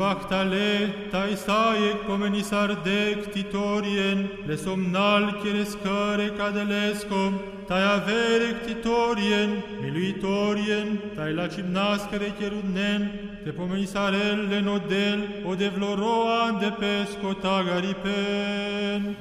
Le 0.05 0.11
Bactale, 0.11 1.09
Taisaec, 1.11 2.05
Pomenisar 2.07 2.68
dec, 2.84 3.30
Titorien, 3.32 4.28
Le 4.46 4.55
Somnal, 4.55 5.40
Chirescare, 5.40 6.36
Cadelesco, 6.36 7.32
Tai 7.66 7.80
Averec, 7.80 8.66
Titorien, 8.66 9.62
Miluitorien, 9.80 10.98
Tai 11.16 11.32
la 11.32 11.48
Cimnascere, 11.48 12.34
Cherudnen, 12.38 13.09
Te 13.44 13.52
Pomenisarelle, 13.52 14.61
Nodel, 14.61 15.42
O 15.46 15.55
de 15.57 15.70
Vloroan, 15.70 16.59
de 16.59 16.70
Pesco, 16.72 17.34
Tagaripen. 17.40 19.16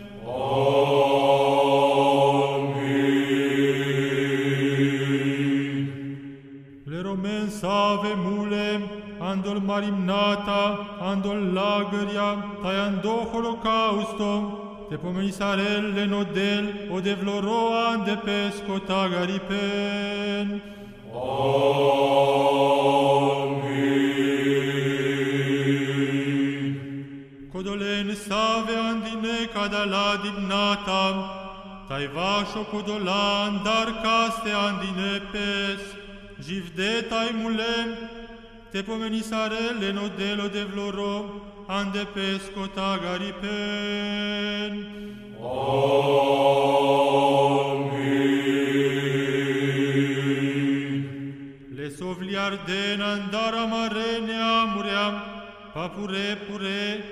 Le 6.86 7.02
romen 7.02 7.50
save 7.50 8.18
mule, 8.18 9.03
andol 9.30 9.60
marimnata, 9.70 10.64
andol 11.10 11.40
lagăria, 11.58 12.30
tai 12.62 12.76
ando 12.88 13.16
holocausto, 13.32 14.32
te 14.90 14.96
pomenisarelle 14.98 16.06
nodel, 16.06 16.66
o 16.92 17.00
de 17.00 17.14
vloroan 17.14 18.04
de 18.04 18.16
pesco 18.26 18.80
tagaripen. 18.90 20.62
Codolen 27.54 28.10
save 28.28 28.76
andine 28.90 29.38
cadala 29.54 30.10
dignata, 30.24 31.06
tai 31.88 32.06
vașo 32.16 32.62
codolan 32.72 33.62
dar 33.64 33.90
caste 34.04 34.52
andine 34.68 35.14
pes, 35.32 35.82
jivdetai 36.46 37.30
mulem, 37.42 37.90
te 38.74 38.82
pomenisarelle 38.82 39.94
nodelo 39.94 40.50
de 40.50 40.66
vloro, 40.66 41.16
ande 41.68 42.06
pesco 42.16 42.68
tagaripen. 42.74 43.44
Le 51.78 51.88
sovliar 51.92 52.66
den 52.66 53.02
andar 53.02 53.54
amarene 53.54 54.40
amuream, 54.42 55.22
papure 55.76 56.36
pure, 56.48 57.04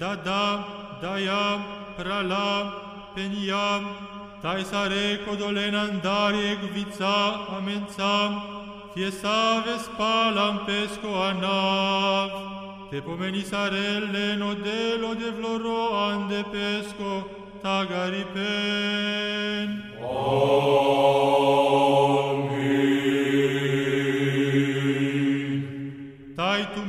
dada, 0.00 0.64
dayam, 1.02 1.60
pralam, 1.98 2.72
peniam, 3.14 3.82
tai 4.40 4.64
sare 4.64 5.20
codolen 5.26 5.74
andari 5.74 6.40
egvița 6.52 7.16
amențam, 7.56 8.59
fie 8.94 9.10
save 9.10 9.78
spalam 9.78 10.66
pesco 10.66 11.10
anav, 11.28 12.30
te 12.90 13.00
pomeni 13.00 13.42
sarelle 13.42 14.36
nodelo 14.36 15.14
de 15.14 15.30
vloro 15.36 15.80
ande 16.08 16.42
pesco 16.52 17.12
tagaripen. 17.62 19.68
Tai 26.36 26.62
tu 26.74 26.80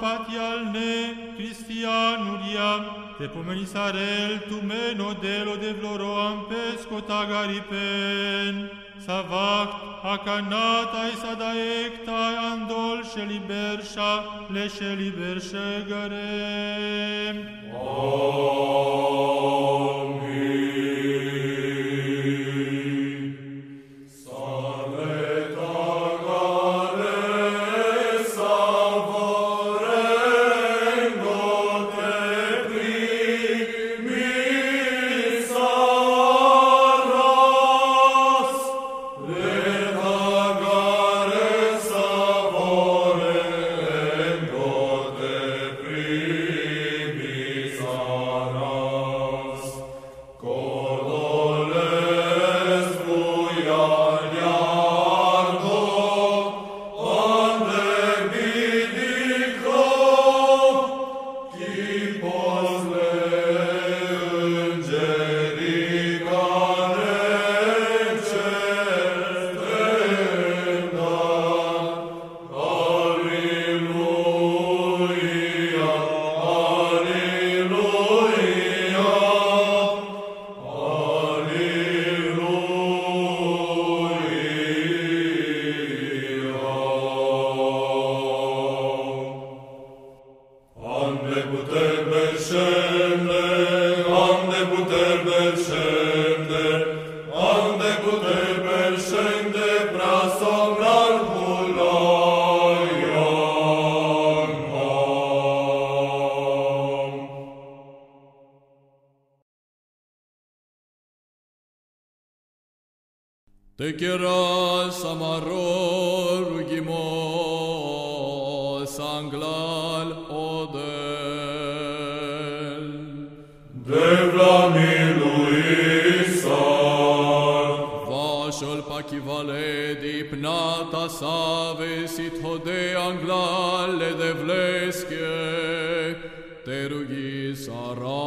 patialne, 0.00 1.34
Cristianulia, 1.36 3.16
te 3.18 3.28
pomenisarel 3.28 4.40
tu 4.48 4.62
meno 4.62 5.14
delo 5.14 5.56
de 5.56 5.72
vloroam 5.74 6.46
pesco 6.48 7.00
tagaripen, 7.00 8.70
savact 9.06 9.74
acanatai 10.12 11.12
sadaectai 11.22 12.34
andol 12.50 12.98
shelibersha 13.12 14.12
le 14.54 14.66
shelibershe 14.76 15.68
garem. 15.88 17.36
Ande 17.74 19.13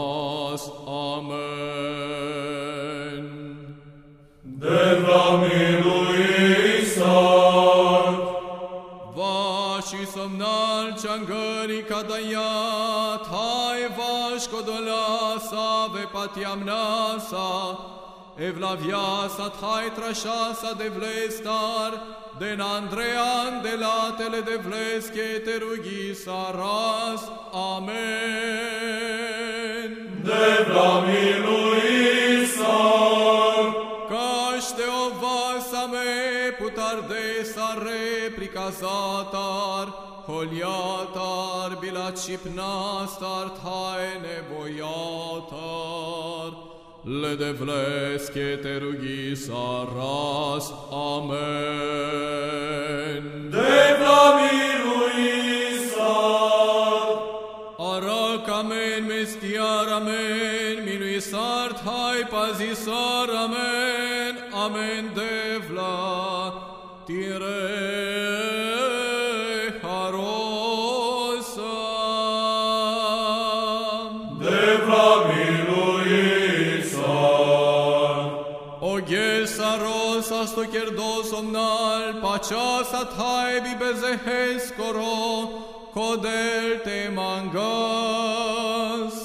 saras, 0.07 0.71
amen. 0.85 1.67
de 4.43 4.99
vla 5.01 5.25
miluisar, 5.41 7.05
Vași 9.15 10.05
somnal 10.05 10.85
čangări 11.01 11.83
kadayat, 11.89 13.23
hai 13.35 13.81
vaș 13.97 14.43
kodolasa 14.51 15.69
ve 15.93 16.03
patiamnasa, 16.11 17.49
evlaviasa 18.37 19.49
thai 19.49 19.91
trașasa 19.95 20.73
de 20.77 20.87
vlestar, 20.87 21.91
den 22.39 22.59
Andrean 22.59 23.61
de 23.61 23.75
latele 23.75 24.41
de 24.41 24.55
vleske 24.65 25.41
te 25.45 25.57
rugi 25.57 26.13
saras, 26.13 27.21
amen. 27.51 27.97
de 30.23 30.65
vla 30.67 30.99
miluisar, 30.99 32.65
Caște 34.09 34.85
o 35.03 35.09
vasame 35.21 36.11
putar 36.59 36.99
de 37.07 37.43
sare 37.53 38.31
pricazatar, 38.35 39.87
holiatar, 40.27 41.69
bilat 41.79 42.17
šipnastar, 42.19 43.47
thaj 43.61 44.03
nevojatar. 44.21 45.87
Le 46.51 46.66
Ledevleske 47.07 48.57
te 48.61 48.79
rugi 48.79 49.35
saras. 49.35 50.71
amen. 50.91 52.41
Devla 53.51 54.23
miluisar. 54.39 55.97
Arak, 57.79 58.49
amen, 58.49 59.07
mestiar, 59.07 59.87
amen, 59.87 60.85
minuisar, 60.85 61.73
thai 61.85 62.23
pazisar, 62.29 63.29
amen, 63.29 64.37
amen, 64.53 65.11
devla, 65.15 66.51
tire. 67.07 68.46
στο 80.57 80.65
κερδόσον 80.65 81.55
αλ 81.55 82.07
πατσάσα 82.21 83.03
τάιβι 83.17 83.73
μπεζεχές 83.77 84.61
κορό 84.77 85.29
κοντέλ 85.93 86.67
τε 86.83 86.99
μαγκάς. 87.17 89.15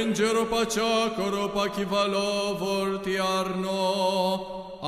Îngerul 0.00 0.46
pacea 0.54 0.94
pachivalo 1.56 2.28
vorti 2.62 3.14
arno, 3.38 3.82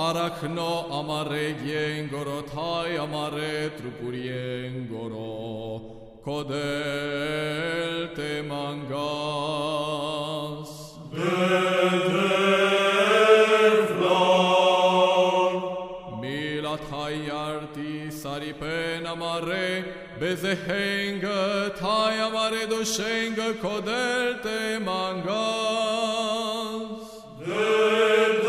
arachno 0.07 0.71
amare 0.99 1.47
ghiengoro, 1.61 2.39
tai 2.53 2.93
amare 3.05 3.51
trupurie 3.77 4.41
engoro. 4.69 5.46
Te 8.17 8.43
mangas. 8.43 8.99
Milat 16.21 16.83
hayarti 16.91 18.11
saripen 18.11 19.07
amare, 19.07 19.69
bezehenga 20.19 21.71
thai 21.79 22.15
amare 22.27 22.67
doshenga 22.67 23.49
codel 23.63 24.43
te 24.43 24.81
mangas. 24.81 25.27
Ol 27.47 28.46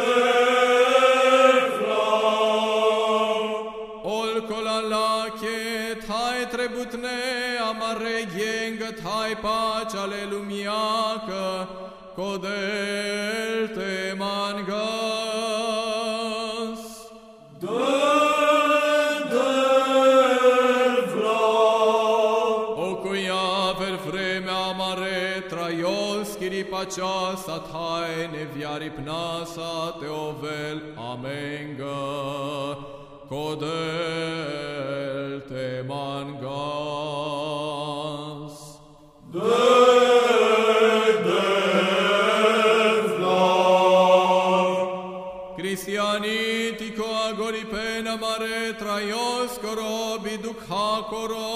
yenga 9.28 9.36
thai 9.36 9.36
pace 9.36 9.98
ale 9.98 10.28
lumiacă, 10.30 11.68
codel 12.16 13.68
te 13.74 14.14
mangas. 14.18 14.78
O 22.76 22.96
cuia 22.96 23.76
per 23.78 23.96
vremea 24.06 24.56
amare 24.56 25.44
traios 25.50 26.28
skiri 26.32 26.64
pacea 26.64 27.36
sa 27.36 27.58
thai 27.72 28.30
ne 28.32 28.44
viari 28.54 28.90
pnasa 28.90 29.96
te 30.00 30.08
ovel 30.08 30.82
amenga 30.96 32.02
codel 33.30 33.72
te 35.48 35.84
mangas. 35.88 37.07
Mare 48.98 48.98
traioscoro 48.98 50.18
bidukhakoro 50.24 51.50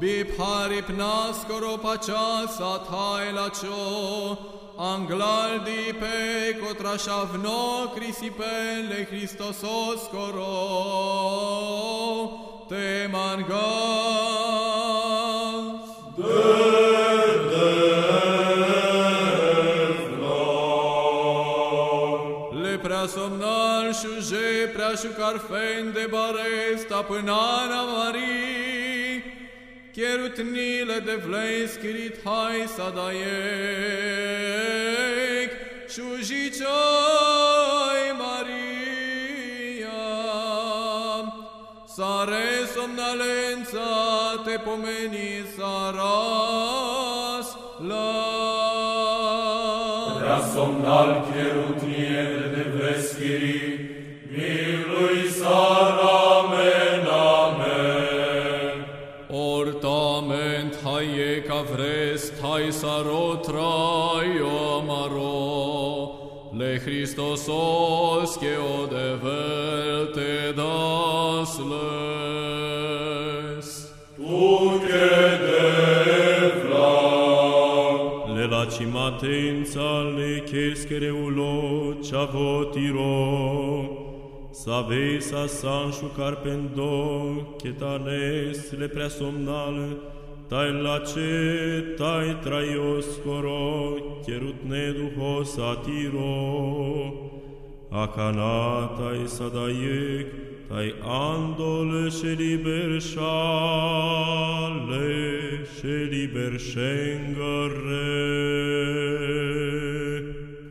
bipharipnaskoro 0.00 1.72
pacha 1.82 2.26
sathai 2.48 3.32
lacho 3.32 4.38
anglaldi 4.78 5.92
pe 6.00 6.54
kotrashavno 6.60 7.60
crisipen 7.94 8.88
le 8.88 9.04
Christososcoro 9.04 10.52
te 12.68 13.08
mangas. 13.08 13.52
Șuje 24.62 24.74
prea 24.74 24.94
și 24.94 25.06
carfen 25.18 25.92
de 25.92 26.08
bare 26.10 26.76
stăpânana 26.76 27.82
Marii, 27.82 29.22
Cherutnile 29.92 30.98
de 31.04 31.14
vlei 31.26 31.68
schirit 31.68 32.16
hai 32.24 32.66
să 32.74 32.92
daiec, 32.94 33.20
șujicioi 35.88 36.72
Maria. 38.18 40.02
Sare 41.86 42.46
somnalența 42.74 43.90
te 44.44 44.58
pomeni 44.58 45.44
saras 45.56 47.48
la 47.88 48.10
Prea 50.18 50.40
somnal 50.54 51.10
cherutniele 51.32 52.46
de 52.54 52.64
veschiri, 52.78 53.71
milui 53.71 53.71
cavrest 62.62 62.62
hai 62.62 62.70
sarotrai 62.72 64.38
amaro. 64.38 65.30
Le 66.54 66.78
Christosos 66.78 68.36
que 68.36 68.56
o 68.56 68.86
develte 68.86 70.52
dasles. 70.54 71.72
Tu 74.16 74.80
che 74.86 75.38
devla, 75.48 76.98
Le 78.34 78.46
lacimatenza 78.46 80.02
le 80.02 80.42
cheschere 80.44 81.10
ulo 81.10 82.00
ciavotiro 82.02 83.30
Savesa 84.52 85.46
sanșu 85.48 86.08
carpendo 86.14 87.56
Chetanes 87.58 88.72
le 88.72 88.88
preasomnale 88.88 90.12
та 90.52 90.66
й 90.66 90.82
лаче, 90.82 91.82
та 91.98 92.24
й 92.24 92.34
трайоскоро, 92.44 93.98
керутне 94.26 94.92
духо 94.92 95.44
сатиро, 95.44 97.12
а 97.90 98.06
кана 98.06 98.88
та 98.98 99.12
й 99.16 99.28
садаєк, 99.28 100.26
та 100.68 100.82
й 100.82 100.94
андоле 101.08 102.10
шелібершале, 102.10 103.00
шелібершенгаре. 105.80 106.42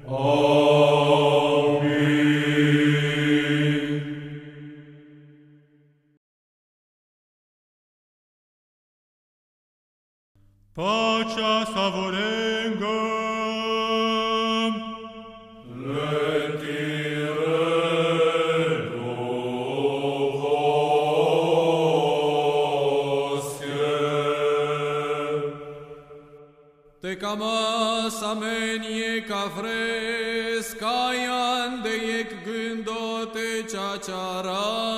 Аааа! 0.07 1.40
Șengăre. 11.21 11.41
Pacea 11.41 11.65
savorengăm, 11.73 13.11
Te 27.01 27.15
camas 27.15 28.21
amenie 28.21 29.21
cavres, 29.27 30.73
caian 30.79 31.81
de 31.81 31.93
ec 32.19 32.31
gândote 32.43 33.65
ceacearas. 33.69 34.90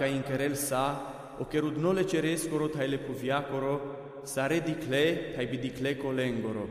Odat 0.00 0.06
ca 0.06 0.06
inkerel 0.06 0.56
sa, 0.56 1.36
o 1.38 1.44
cherudnole 1.44 2.04
cerescoro 2.04 2.68
taile 2.68 2.98
puviacoro, 2.98 3.80
sare 4.24 4.60
dicle, 4.60 5.34
tai 5.34 5.46
bidicle 5.46 5.96
colengoro. 5.96 6.68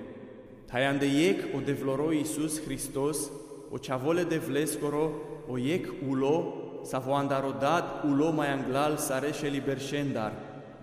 Tai 0.66 0.86
ande 0.86 1.06
iec 1.06 1.56
o 1.56 1.60
devloro 1.60 2.12
Iisus 2.12 2.60
Hristos, 2.66 3.30
o 3.72 3.78
chavole 3.78 4.26
de 4.26 4.38
vlescoro, 4.38 5.44
o 5.48 5.58
iec 5.58 5.88
ulo, 6.08 6.82
savo 6.84 7.14
andarodat 7.14 8.04
ulo 8.04 8.32
mai 8.32 8.52
anglal 8.52 8.98
sare 8.98 9.32
și 9.32 9.46
liberșendar, 9.46 10.34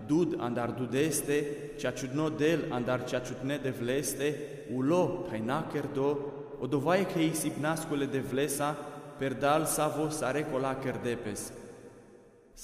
dud 0.07 0.35
andar 0.39 0.71
dudeste, 0.71 1.45
cea 1.77 1.91
ciudno 1.91 2.29
del 2.29 2.65
andar 2.69 3.03
cea 3.03 3.19
ciudne 3.19 3.59
de 3.61 3.69
vleste, 3.69 4.35
ulo 4.75 5.25
tai 5.29 5.41
nacerdo, 5.45 6.17
o 6.59 6.65
dovaie 6.65 7.05
că 7.05 7.19
isipnascule 7.19 8.05
de 8.05 8.19
vlesa, 8.19 8.77
per 9.17 9.33
dal 9.33 9.65
savo 9.65 10.09
sare 10.09 10.45
cola 10.51 10.77
cerdepes. 10.83 11.51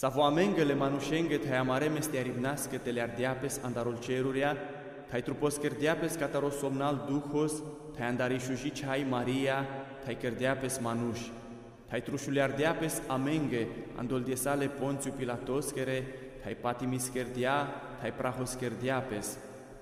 Savo 0.03 0.23
amengele 0.23 0.73
manușenge 0.73 1.37
tai 1.37 1.57
amare 1.57 1.87
meste 1.87 2.17
aribnasque 2.17 2.77
te 2.77 2.91
le 2.91 3.01
ardiapes 3.01 3.59
andarul 3.63 3.97
ceruria, 3.99 4.57
tai 5.09 5.21
trupos 5.21 5.55
kerdiapes 5.55 6.15
cataro 6.15 6.49
somnal 6.49 7.05
duhos, 7.07 7.53
tai 7.95 8.07
andari 8.07 8.39
shuji 8.39 8.69
chai 8.69 9.05
Maria, 9.09 9.67
tai 10.05 10.17
kerdiapes 10.17 10.77
manuș. 10.77 11.19
Tai 11.89 12.01
trușule 12.01 12.41
ardiapes 12.41 13.01
amenge, 13.07 13.67
andol 13.95 14.23
diesale 14.23 14.67
Ponțiu 14.67 15.11
Pilatoscere, 15.17 16.03
tai 16.43 16.57
patimis 16.61 17.07
kerdia, 17.07 17.67
tai 18.01 18.11
prahos 18.11 18.53
kerdiapes. 18.53 19.37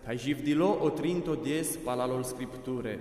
Tai 0.05 0.17
jivdilo 0.17 0.77
o 0.81 0.89
trinto 0.89 1.35
dies 1.35 1.77
palalol 1.83 2.23
scripture. 2.23 2.99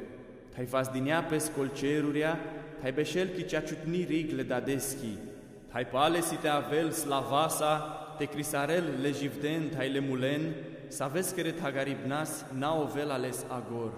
Tai 5.73 5.85
fas 5.85 6.11
diniapes 6.11 6.21
col 6.21 6.21
ceruria, 6.21 6.21
tai 6.21 6.21
beșel 6.21 6.21
ki 6.21 6.21
cea 6.21 6.21
ciutni 6.21 6.21
rigle 6.21 6.21
dadeschi. 6.21 6.21
Tai 6.21 6.21
pale 6.21 6.21
si 6.21 6.37
te 6.37 6.49
avel 6.49 6.93
slavasa, 6.93 8.17
te 8.19 8.27
crisarel 8.27 9.01
le 9.01 9.13
jivden 9.13 9.71
tai 9.71 9.89
le 9.89 10.01
mulen, 10.01 10.55
saves 10.89 11.33
kere 11.33 11.53
tagaribnas 11.53 12.45
na 12.53 12.75
ovel 12.75 13.11
ales 13.11 13.45
agor. 13.49 13.93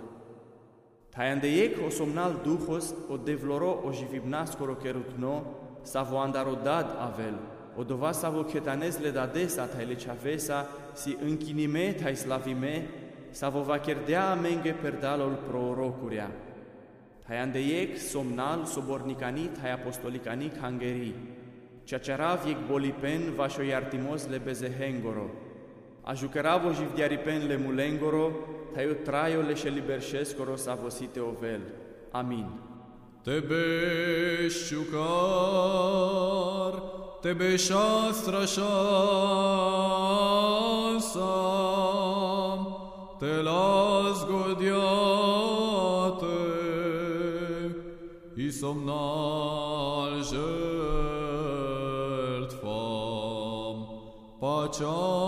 Tai 1.10 1.30
andeiec 1.30 1.78
o 1.86 1.90
somnal 1.90 2.40
duhos, 2.44 2.94
o 3.08 3.16
devloro 3.16 3.82
o 3.84 3.92
jivibnas 3.92 4.54
coro 4.54 4.76
kerutno, 4.76 5.44
savo 5.82 6.18
andarodad 6.18 6.86
avel, 6.98 7.36
o 7.76 7.84
dova 7.84 8.12
savo 8.12 8.44
chetanez 8.44 8.98
le 9.00 9.10
dadesa 9.10 9.66
tai 9.66 9.86
le 9.86 9.96
chavesa, 9.96 10.66
si 10.94 11.16
închinime 11.20 11.94
tai 11.94 12.16
slavime, 12.16 12.86
sa 13.30 13.48
vo 13.48 13.62
va 13.64 13.78
chierdea 13.78 14.30
amenge 14.30 14.74
perdalol 14.74 15.36
prorocuria. 15.36 16.30
Hai 17.26 17.38
andeiec 17.38 17.98
somnal 17.98 18.66
sobornicanic 18.66 19.56
hai 19.62 19.70
apostolicanic 19.70 20.56
hangeri. 20.60 21.40
Ceacerav 21.84 22.46
iec 22.46 22.56
bolipen 22.66 23.32
vașo 23.36 23.62
iartimos 23.62 24.26
le 24.28 24.38
bezehengoro. 24.38 25.30
Ajucăravo 26.02 26.72
jivdiaripen 26.72 27.46
le 27.46 27.56
mulengoro, 27.56 28.32
o 28.76 28.94
traio 29.04 29.40
le 29.40 29.54
liberșescoro 29.68 30.56
sa 30.56 30.74
vosite 30.74 31.20
ovel. 31.20 31.60
Amin. 32.10 32.46
Tebe 33.22 34.48
șucar, 34.48 35.02
tebe 37.20 37.56
șastra 37.56 38.44
șasam, 38.44 38.60
te 43.18 43.42
las 43.42 44.26
godiate, 44.26 44.66
i 48.34 48.50
pacea 54.72 54.88
te 54.88 55.21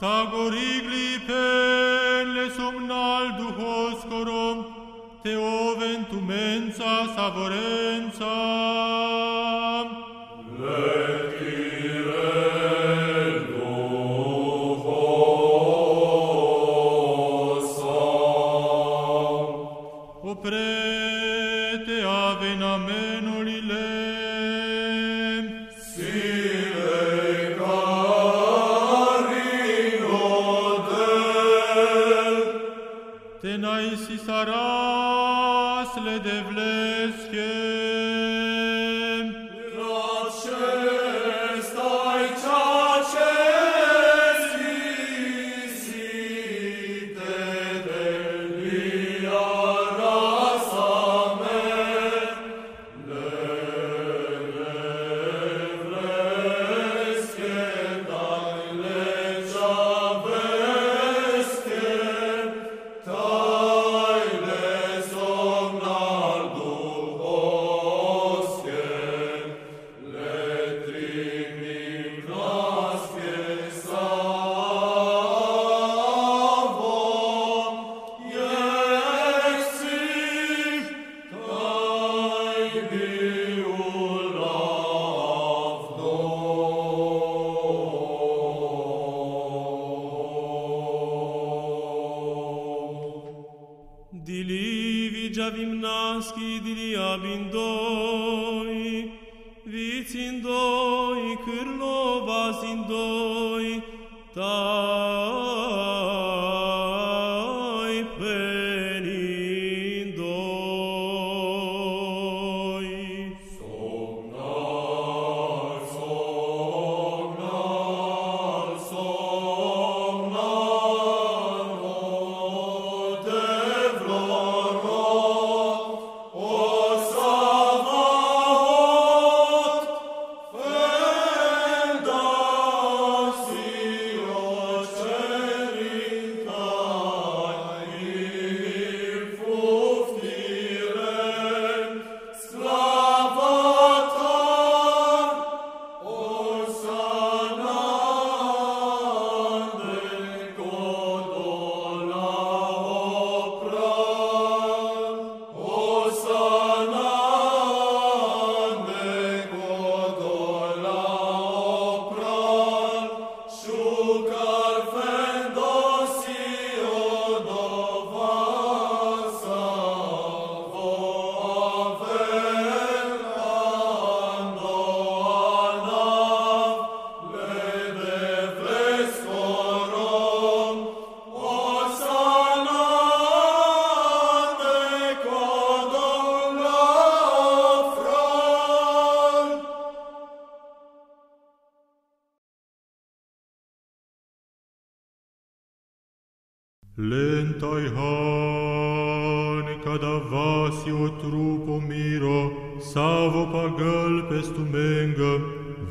tagor 0.00 0.54
igli 0.54 1.18
pelle 1.26 2.50
somnal 2.56 3.36
duhoscorum, 3.38 4.64
Teo 5.22 5.74
ventumensa 5.76 7.06
savorensa, 7.14 8.34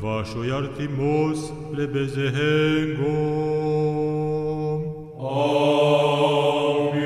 vașo 0.00 0.44
iartimos 0.44 1.52
le 1.76 1.84
bezehengo. 1.84 3.16
Amin. 5.20 6.98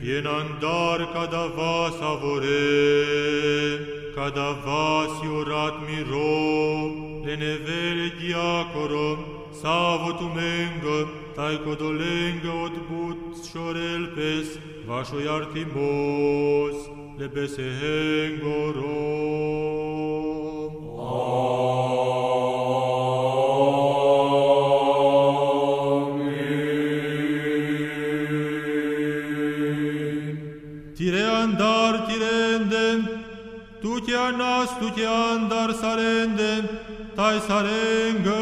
Pienandar 0.00 1.00
cada 1.12 1.44
vas 1.56 1.96
avore, 2.12 2.66
cada 4.14 4.48
vasio 4.64 5.38
rat 5.50 5.76
miro, 5.86 6.38
le 7.24 7.34
nevele 7.42 8.08
diacorom, 8.18 9.18
savo 9.60 10.10
tu 10.18 10.26
menga, 10.36 10.98
tai 11.34 11.56
codolenga 11.64 12.52
od 12.64 12.74
but 17.18 17.28
tu 34.28 34.34
ti 34.34 34.40
anas 34.40 34.70
tu 34.78 34.90
ti 34.90 35.04
andar 35.04 35.72
sarenden, 35.72 36.68
tai 37.16 37.40
sarengam. 37.40 38.37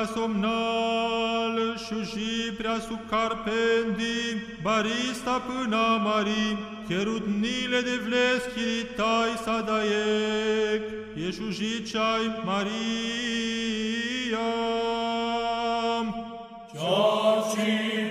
Prea 0.00 0.12
somnal, 0.14 1.76
și 1.78 2.52
prea 2.56 2.78
sub 2.88 2.98
carpendi, 3.10 4.36
barista 4.62 5.42
până 5.46 6.00
mari, 6.04 6.58
cherudnile 6.88 7.80
de 7.80 8.00
vleschiri 8.04 8.86
tai 8.96 9.32
sadaiec, 9.44 10.82
ieșuji 11.16 11.82
ceai 11.82 12.42
Maria. 12.44 12.78
Tai 16.72 18.09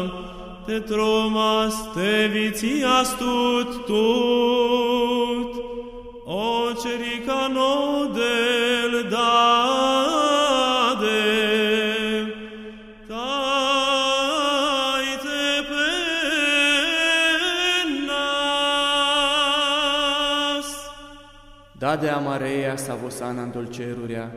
nasa, 0.00 0.64
te 0.66 0.80
tromas 0.80 1.74
te 1.94 2.28
vitias 2.28 3.14
tut 3.18 3.86
tut, 3.86 5.56
o 6.26 6.74
cerica 6.76 7.48
nodel 7.48 9.10
dade, 9.10 9.50
tai 13.08 13.38
te 15.24 15.62
pennas. 15.70 15.88
Da 21.74 21.96
de 21.96 22.10
amareia 22.10 22.76
sa 22.78 22.94
vosana 22.94 23.46
dolceruria, 23.46 24.30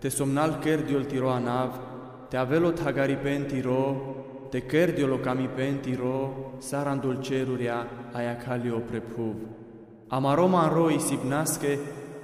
te 0.00 0.10
somnal 0.10 0.58
kerdiol 0.60 1.06
tiro 1.06 1.30
anav, 1.30 1.70
te 2.28 2.36
avelo 2.36 2.72
tagaripen 2.72 3.46
ro, 3.62 4.19
te 4.49 4.65
kerdiolo 4.65 5.19
camipen 5.19 5.81
ro, 5.97 6.57
saran 6.59 6.99
dolceruria 6.99 7.87
aia 8.13 8.37
calio 8.37 8.79
prepuv. 8.79 9.35
Amaroma 10.09 10.67
ro 10.67 10.89
isipnasque, 10.89 11.79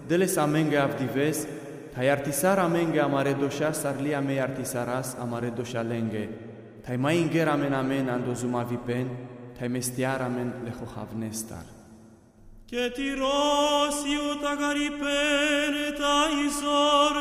deles 0.07 0.38
amenge 0.38 0.78
avdives, 0.78 1.47
tai 1.93 2.09
artisar 2.09 2.59
amenge 2.59 2.99
amare 2.99 3.34
doșa 3.34 3.72
sarlia 3.72 4.22
mei 4.22 4.39
artisaras 4.39 5.16
amare 5.20 5.49
doșa 5.55 5.82
lenge, 5.82 6.30
tai 6.86 6.97
mai 6.97 7.18
inger 7.18 7.47
amen 7.47 7.74
amen 7.74 8.09
ando 8.09 8.34
zumavipen, 8.34 9.07
tai 9.57 9.68
mestiar 9.68 10.22
amen 10.22 10.53
lehohavnestar. 10.64 11.66
Και 12.66 12.91
τυρώσιου 12.93 14.39
τα 14.41 14.53
γαρυπένε 14.53 15.88
τα 15.99 16.18
Ισόρ, 16.45 17.16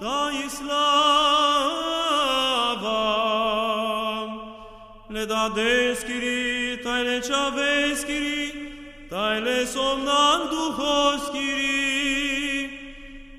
τα 0.00 0.18
Ισλάβα. 0.44 2.05
le 5.09 5.25
da 5.25 5.49
Kyrie, 5.49 6.77
tai 6.83 7.03
le 7.03 7.21
chaves 7.21 8.03
Kyrie, 8.03 9.07
tai 9.09 9.39
le 9.39 9.65
somnan 9.65 10.49
duhos 10.49 11.29
Kyrie, 11.31 12.69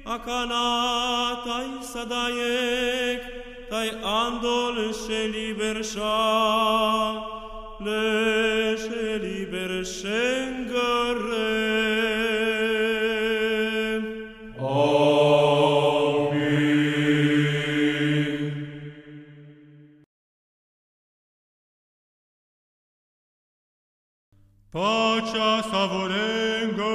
akana 0.07 1.45
tai 1.45 1.69
sadaiek, 1.83 3.21
tai 3.69 3.91
andol 4.03 4.93
shelibersha, 4.95 6.17
le 7.81 8.77
shelibershen 8.85 10.69
garek. 10.73 11.98
Pacea 24.79 25.53
savorengăm, 25.71 26.89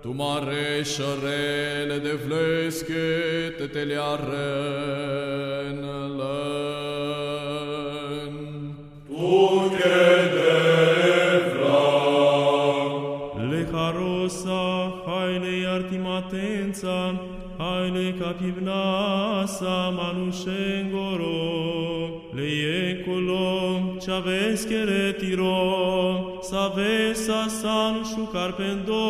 Tu 0.00 0.12
mare 0.12 0.82
șărele 0.82 1.98
de 2.02 2.18
vlesche 2.26 3.54
te 3.56 3.66
capivnasa, 18.20 19.90
manușengoro, 19.96 21.40
le 22.36 22.48
eculo, 22.90 23.96
ceaveschere 23.98 25.12
tiro, 25.20 26.38
savesa 26.42 27.48
san 27.48 27.94
șucarpendo, 28.10 29.06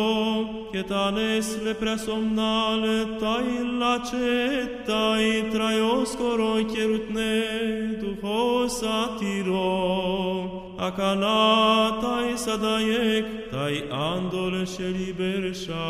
chetanes 0.71 1.47
le 1.63 1.73
preasomnale, 1.73 2.97
tai 3.19 3.51
lacetai, 3.81 5.27
traioscoro, 5.51 6.51
cherutne, 6.71 7.35
duhosa 7.99 8.99
tiro, 9.19 9.73
akanatai 10.87 12.29
sadayek, 12.45 13.25
tai 13.51 13.75
andol 13.91 14.55
shelibersha, 14.73 15.87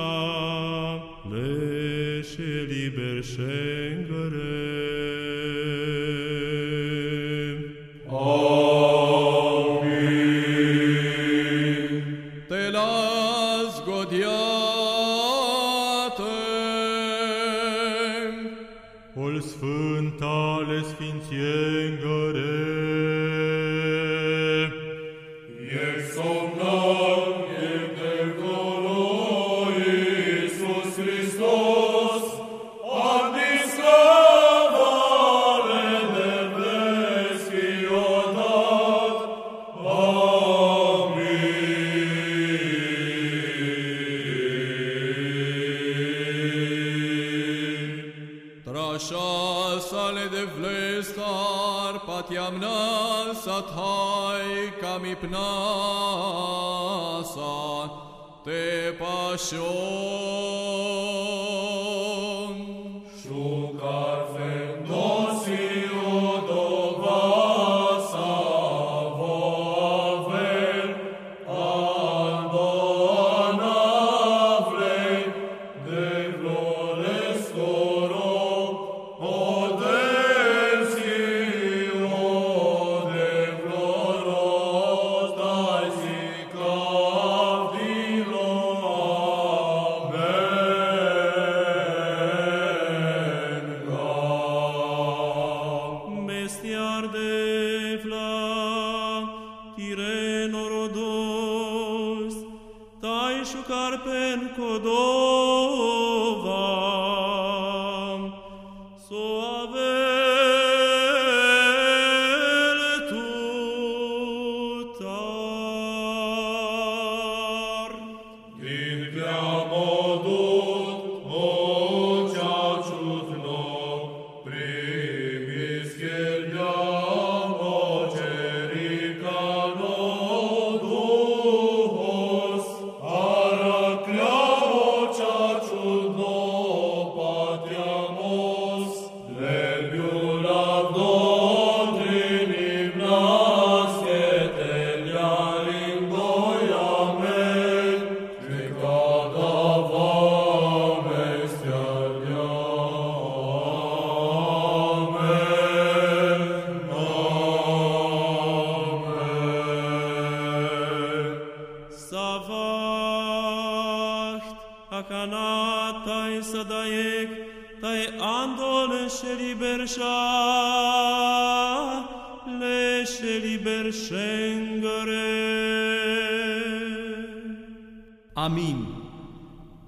lesce 1.30 2.66
liber 2.66 3.22
scengere 3.24 4.71
sure. 59.52 59.81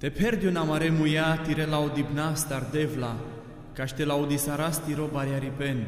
Te 0.03 0.11
perdi 0.11 0.47
un 0.47 0.55
amare 0.55 0.89
muia 0.89 1.37
tire 1.45 1.65
laudibna 1.65 2.35
star 2.35 2.67
devla, 2.71 3.15
caște 3.73 4.03
laudisaras 4.03 4.83
tiro 4.83 5.07
bariaripen, 5.11 5.85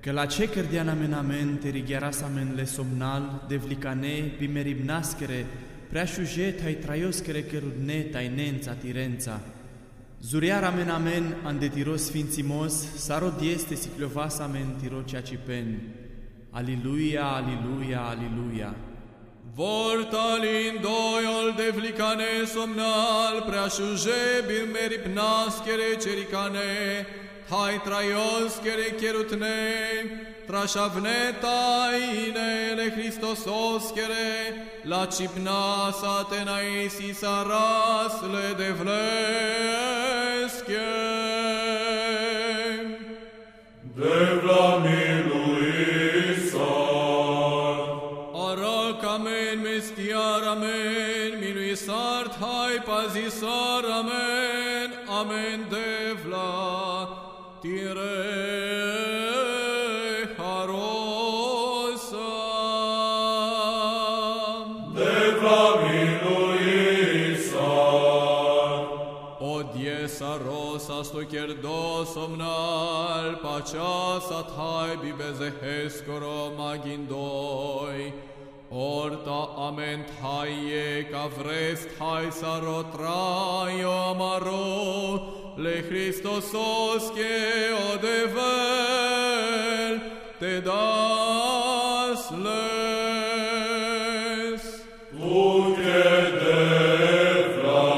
că 0.00 0.12
la 0.12 0.26
ce 0.26 0.48
cărdian 0.48 0.88
amen 0.88 1.12
amen 1.12 1.58
te 1.58 1.68
righeras 1.68 2.22
amen 2.22 2.52
le 2.54 2.64
somnal, 2.64 3.44
devlicane, 3.48 4.34
bimeribnaskere, 4.38 5.46
prea 5.88 6.04
șujet 6.04 6.64
ai 6.64 6.74
traioscere 6.74 7.42
cărudne 7.42 8.00
tai 8.00 8.32
nența 8.34 8.72
tirența, 8.72 9.40
Zuriar 10.22 10.64
amen 10.64 10.88
amen 10.88 11.36
andetiro 11.42 11.96
sfințimos, 11.96 12.94
saro 12.96 13.32
dieste 13.38 13.74
siclovas 13.74 14.38
amen 14.38 14.74
tiro 14.80 15.02
ciacipen. 15.02 15.80
Aliluia, 16.50 17.24
aliluia, 17.24 18.00
aliluia. 18.00 18.74
Vortalin 19.58 20.78
doiol 20.80 21.52
de 21.56 21.70
vlicane 21.74 22.44
somnal, 22.54 23.42
preașuje 23.46 24.20
bin 24.46 24.70
merip 24.72 25.04
naskere 25.04 25.96
cericane, 26.04 27.06
hai 27.50 27.80
traios 27.84 28.54
kere 28.62 28.90
kerutne, 29.00 29.58
trașavne 30.46 31.34
tainele 31.40 32.92
Hristosos 32.96 33.90
kere, 33.94 34.30
la 34.82 35.06
cipna 35.06 35.90
satenais 36.00 36.98
isaras 37.10 38.14
le 38.32 38.46
devlesche. 38.62 39.58
Devla 43.96 44.66
hai 53.08 53.22
pazisar 53.22 53.84
amen, 53.84 54.92
amen 55.08 55.68
devla, 55.70 57.08
tire 57.62 58.16
harosa. 60.36 62.28
devla 64.94 65.62
miluisa, 65.82 67.70
Odies 69.40 70.22
arosa 70.22 71.04
sto 71.04 71.24
kerdo 71.26 72.04
somnal, 72.04 73.36
pacea 73.42 74.20
hai 74.56 74.96
bibezehescoro 74.96 76.52
magindoi. 76.56 78.27
Orta 78.70 79.56
ament 79.56 80.06
haie 80.20 81.08
kavrest 81.10 81.88
haisaro 81.98 82.84
traio 82.92 84.14
maro 84.14 85.56
le 85.56 85.82
Christos 85.88 86.52
osce 86.52 87.72
odevel 87.92 90.00
te 90.38 90.60
das 90.60 92.30
les. 92.44 94.62
Uke 95.16 96.12
devla. 96.44 97.88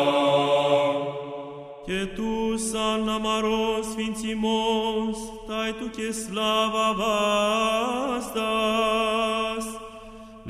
Che 1.84 2.14
tu 2.14 2.56
san 2.56 3.08
amaro 3.08 3.82
sfințimos 3.82 5.18
tai 5.48 5.72
tu 5.72 5.90
che 5.90 6.12
slava 6.12 6.94
vastas. 6.94 8.40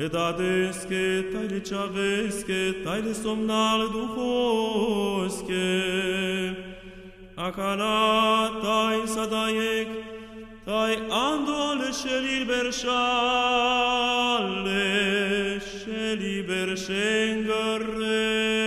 Le 0.01 0.09
dadesche, 0.09 1.29
tai 1.31 1.47
le 1.47 1.63
ceavesche, 1.63 2.83
tai 2.83 3.03
le 3.03 3.13
somnal 3.13 3.91
duhosche. 3.91 5.55
Acana 7.37 8.51
tai 8.63 9.07
sadaiec, 9.07 9.89
tai 10.65 10.97
andole 11.11 11.93
shelir 11.93 12.47
bershale, 12.47 12.91
shelir 15.61 16.47
bershengare. 16.49 18.60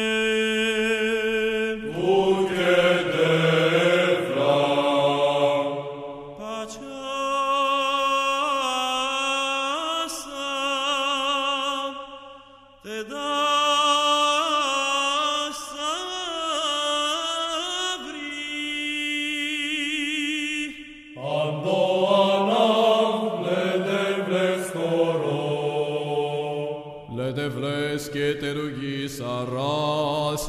saras. 29.18 30.42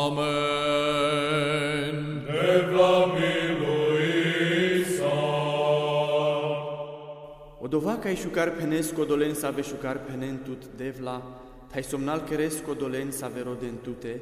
Amen. 0.00 1.94
Devla 2.26 2.96
miluisa. 3.18 5.16
Odovacai 7.60 8.14
șucar 8.14 8.50
penesco 8.50 9.04
dolența 9.04 9.50
ve 9.50 9.62
șucar 9.62 9.98
penentut 9.98 10.66
devla, 10.76 11.40
tai 11.70 11.82
somnal 11.82 12.20
cheresco 12.20 12.74
dolența 12.74 13.28
ve 13.28 13.42
rodentute, 13.42 14.20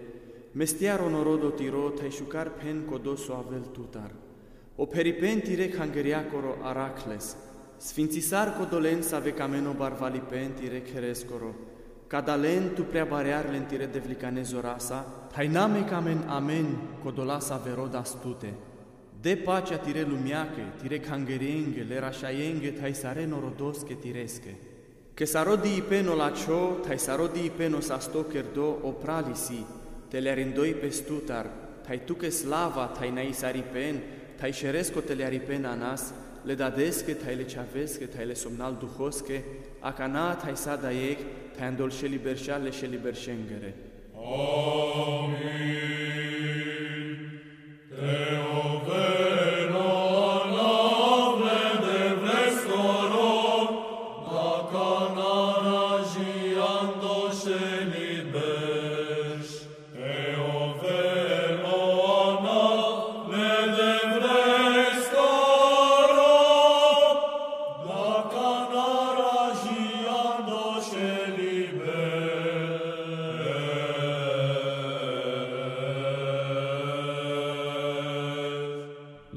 mestiar 0.52 1.01
onorodo 1.01 1.51
tiro, 1.51 1.93
i 2.06 2.10
șucar 2.10 2.51
penco 2.51 2.98
doso 2.98 3.32
avel 3.32 3.66
tutar. 3.72 4.10
O 4.77 4.86
peripenti 4.86 5.55
rec 5.55 5.77
hangeriacoro 5.77 6.56
aracles, 6.62 7.36
sfințisarco 7.77 8.64
dolența 8.64 9.18
ve 9.18 9.32
cameno 9.32 9.72
barvalipenti 9.72 10.68
rec 10.68 10.93
herescoro, 10.93 11.55
Cadalen 12.11 12.74
tu 12.74 12.87
prea 12.87 13.07
barear 13.07 13.49
lentire 13.51 13.89
devlicane 13.89 14.43
zorasa, 14.43 15.28
tai 15.32 15.47
name 15.47 15.85
camen 15.85 16.24
amen 16.27 16.99
codolasa 17.01 17.57
verodas 17.62 18.16
tute. 18.20 18.53
De 19.20 19.37
pacea 19.37 19.78
tire 19.78 20.03
lumiache, 20.03 20.73
tire 20.81 20.99
cangerienge, 20.99 21.85
le 21.85 22.01
rașaienge, 22.01 22.73
tai 22.73 22.95
sare 22.95 23.27
norodosche 23.27 23.97
tiresche. 24.01 24.59
Che 25.15 25.24
sarò 25.24 25.55
di 25.55 25.77
ipeno 25.77 26.16
la 26.16 26.32
ciò, 26.32 26.81
tai 26.81 26.99
sarò 26.99 27.28
di 27.28 27.45
ipeno 27.45 27.81
sa 27.81 28.01
sto 28.01 28.27
kerdo 28.27 28.81
o 28.82 28.93
pralisi, 28.95 29.65
te 30.09 30.19
le 30.19 30.31
arindoi 30.31 30.74
pestutar, 30.74 31.47
tai 31.85 32.05
tu 32.05 32.16
che 32.16 32.32
slava, 32.32 32.89
tai 32.89 33.12
nai 33.12 33.32
saripen, 33.32 34.03
tai 34.37 34.53
șeresco 34.53 35.03
te 35.03 35.15
le 35.15 35.24
aripen 35.24 35.65
anas, 35.65 36.12
le 36.43 36.57
dadesche, 36.57 37.16
tai 37.16 37.37
le 37.37 37.47
ceavesche, 37.47 38.09
tai 38.09 38.27
le 38.27 38.35
somnal 38.35 38.77
duhosche, 38.77 39.45
acana, 39.78 40.35
tai 40.35 40.57
sa 40.57 40.74
daiec, 40.74 41.49
tai 41.61 41.69
andol 41.69 41.91
și 41.91 42.05
liberșa, 42.05 42.57
le 42.57 42.70
și 42.70 42.85
liberșengere. 42.85 43.74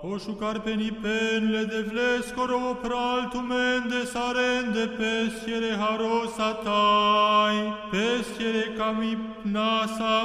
O 0.00 0.18
șucar 0.18 0.60
penipen 0.60 1.50
le 1.50 1.64
devlescoro 1.64 2.74
pral 2.82 3.28
tu 3.32 3.38
mende 3.38 4.04
sarende 4.04 4.86
pesciere 4.98 5.72
harosatai, 5.82 7.56
pesciere 7.90 8.66
camip 8.78 9.18
nasa, 9.42 10.16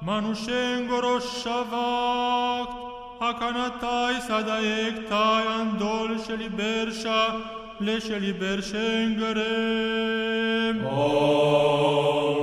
manușengoro 0.00 1.18
șavact, 1.42 2.72
acanatai 3.18 4.14
sadaectai 4.28 5.44
andol 5.60 6.10
și 6.24 6.32
liberșa, 7.78 7.78
le 7.78 7.98
și 7.98 8.12
liberșengărem. 8.24 10.86
Amin. 10.86 12.41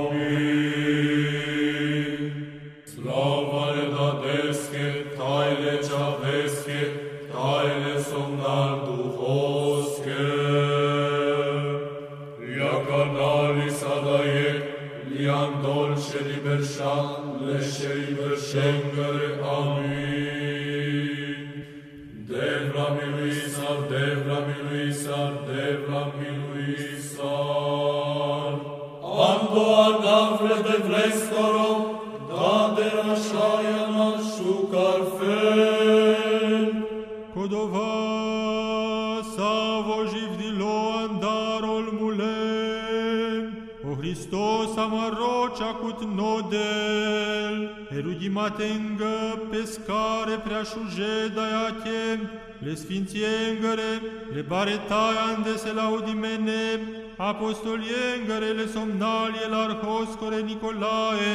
Erudimatengă 48.20 49.46
pescare 49.50 50.36
preașuje 50.44 51.12
daiache, 51.34 52.30
le 52.58 52.74
sfințiengăre, 52.74 53.92
le 54.34 54.40
baretaiande 54.40 55.56
se 55.56 55.72
laudimene, 55.72 56.80
apostoliengăre 57.16 58.50
le 58.58 58.66
somnalie 58.66 59.46
l'arhoscore 59.52 60.40
Nicolae, 60.44 61.32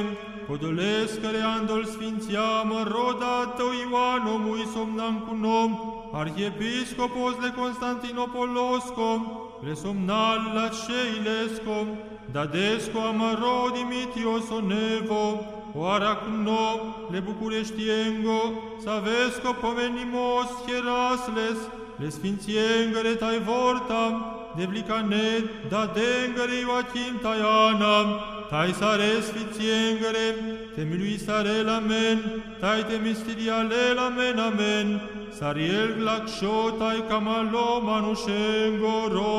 Codolescăre 0.47 1.41
andol 1.57 1.85
sfințiamă 1.85 2.79
roda 2.93 3.53
tău 3.57 3.71
Ioan 3.83 4.23
omui 4.35 4.65
somnam 4.73 5.15
cu 5.27 5.35
nom, 5.35 5.71
arhiepiscopos 6.13 7.33
de 7.43 7.49
Constantinopolosco, 7.61 9.09
le 9.65 9.73
somnal 9.73 10.39
la 10.57 10.67
ceilesco, 10.81 11.77
dadesco 12.31 12.99
amaro 12.99 13.59
dimitios 13.75 14.49
onevo, 14.49 15.54
oara 15.77 16.15
cu 16.15 16.29
no, 16.43 16.65
le 17.11 17.19
bucureștiengo, 17.19 18.39
savesco 18.83 19.51
pomenimos 19.61 20.49
hierasles, 20.65 21.59
le 21.97 22.09
sfințiengăre 22.09 23.13
tai 23.23 23.39
vortam, 23.39 24.13
devlicanet, 24.55 25.45
dadengăre 25.69 26.55
Ioachim 26.63 27.15
taiana, 27.21 27.97
tai 28.49 28.71
sare 28.79 29.11
sfințiengăre, 29.27 30.27
te 30.75 30.81
milui 30.89 31.19
sarel 31.25 31.69
amen, 31.69 32.19
tai 32.59 32.83
te 32.87 32.95
mistirialel 33.03 33.97
amen 34.07 34.37
amen, 34.39 35.01
sariel 35.37 35.95
glacșo 35.97 36.69
tai 36.79 37.03
camalo 37.09 37.81
manușengoro. 37.83 39.33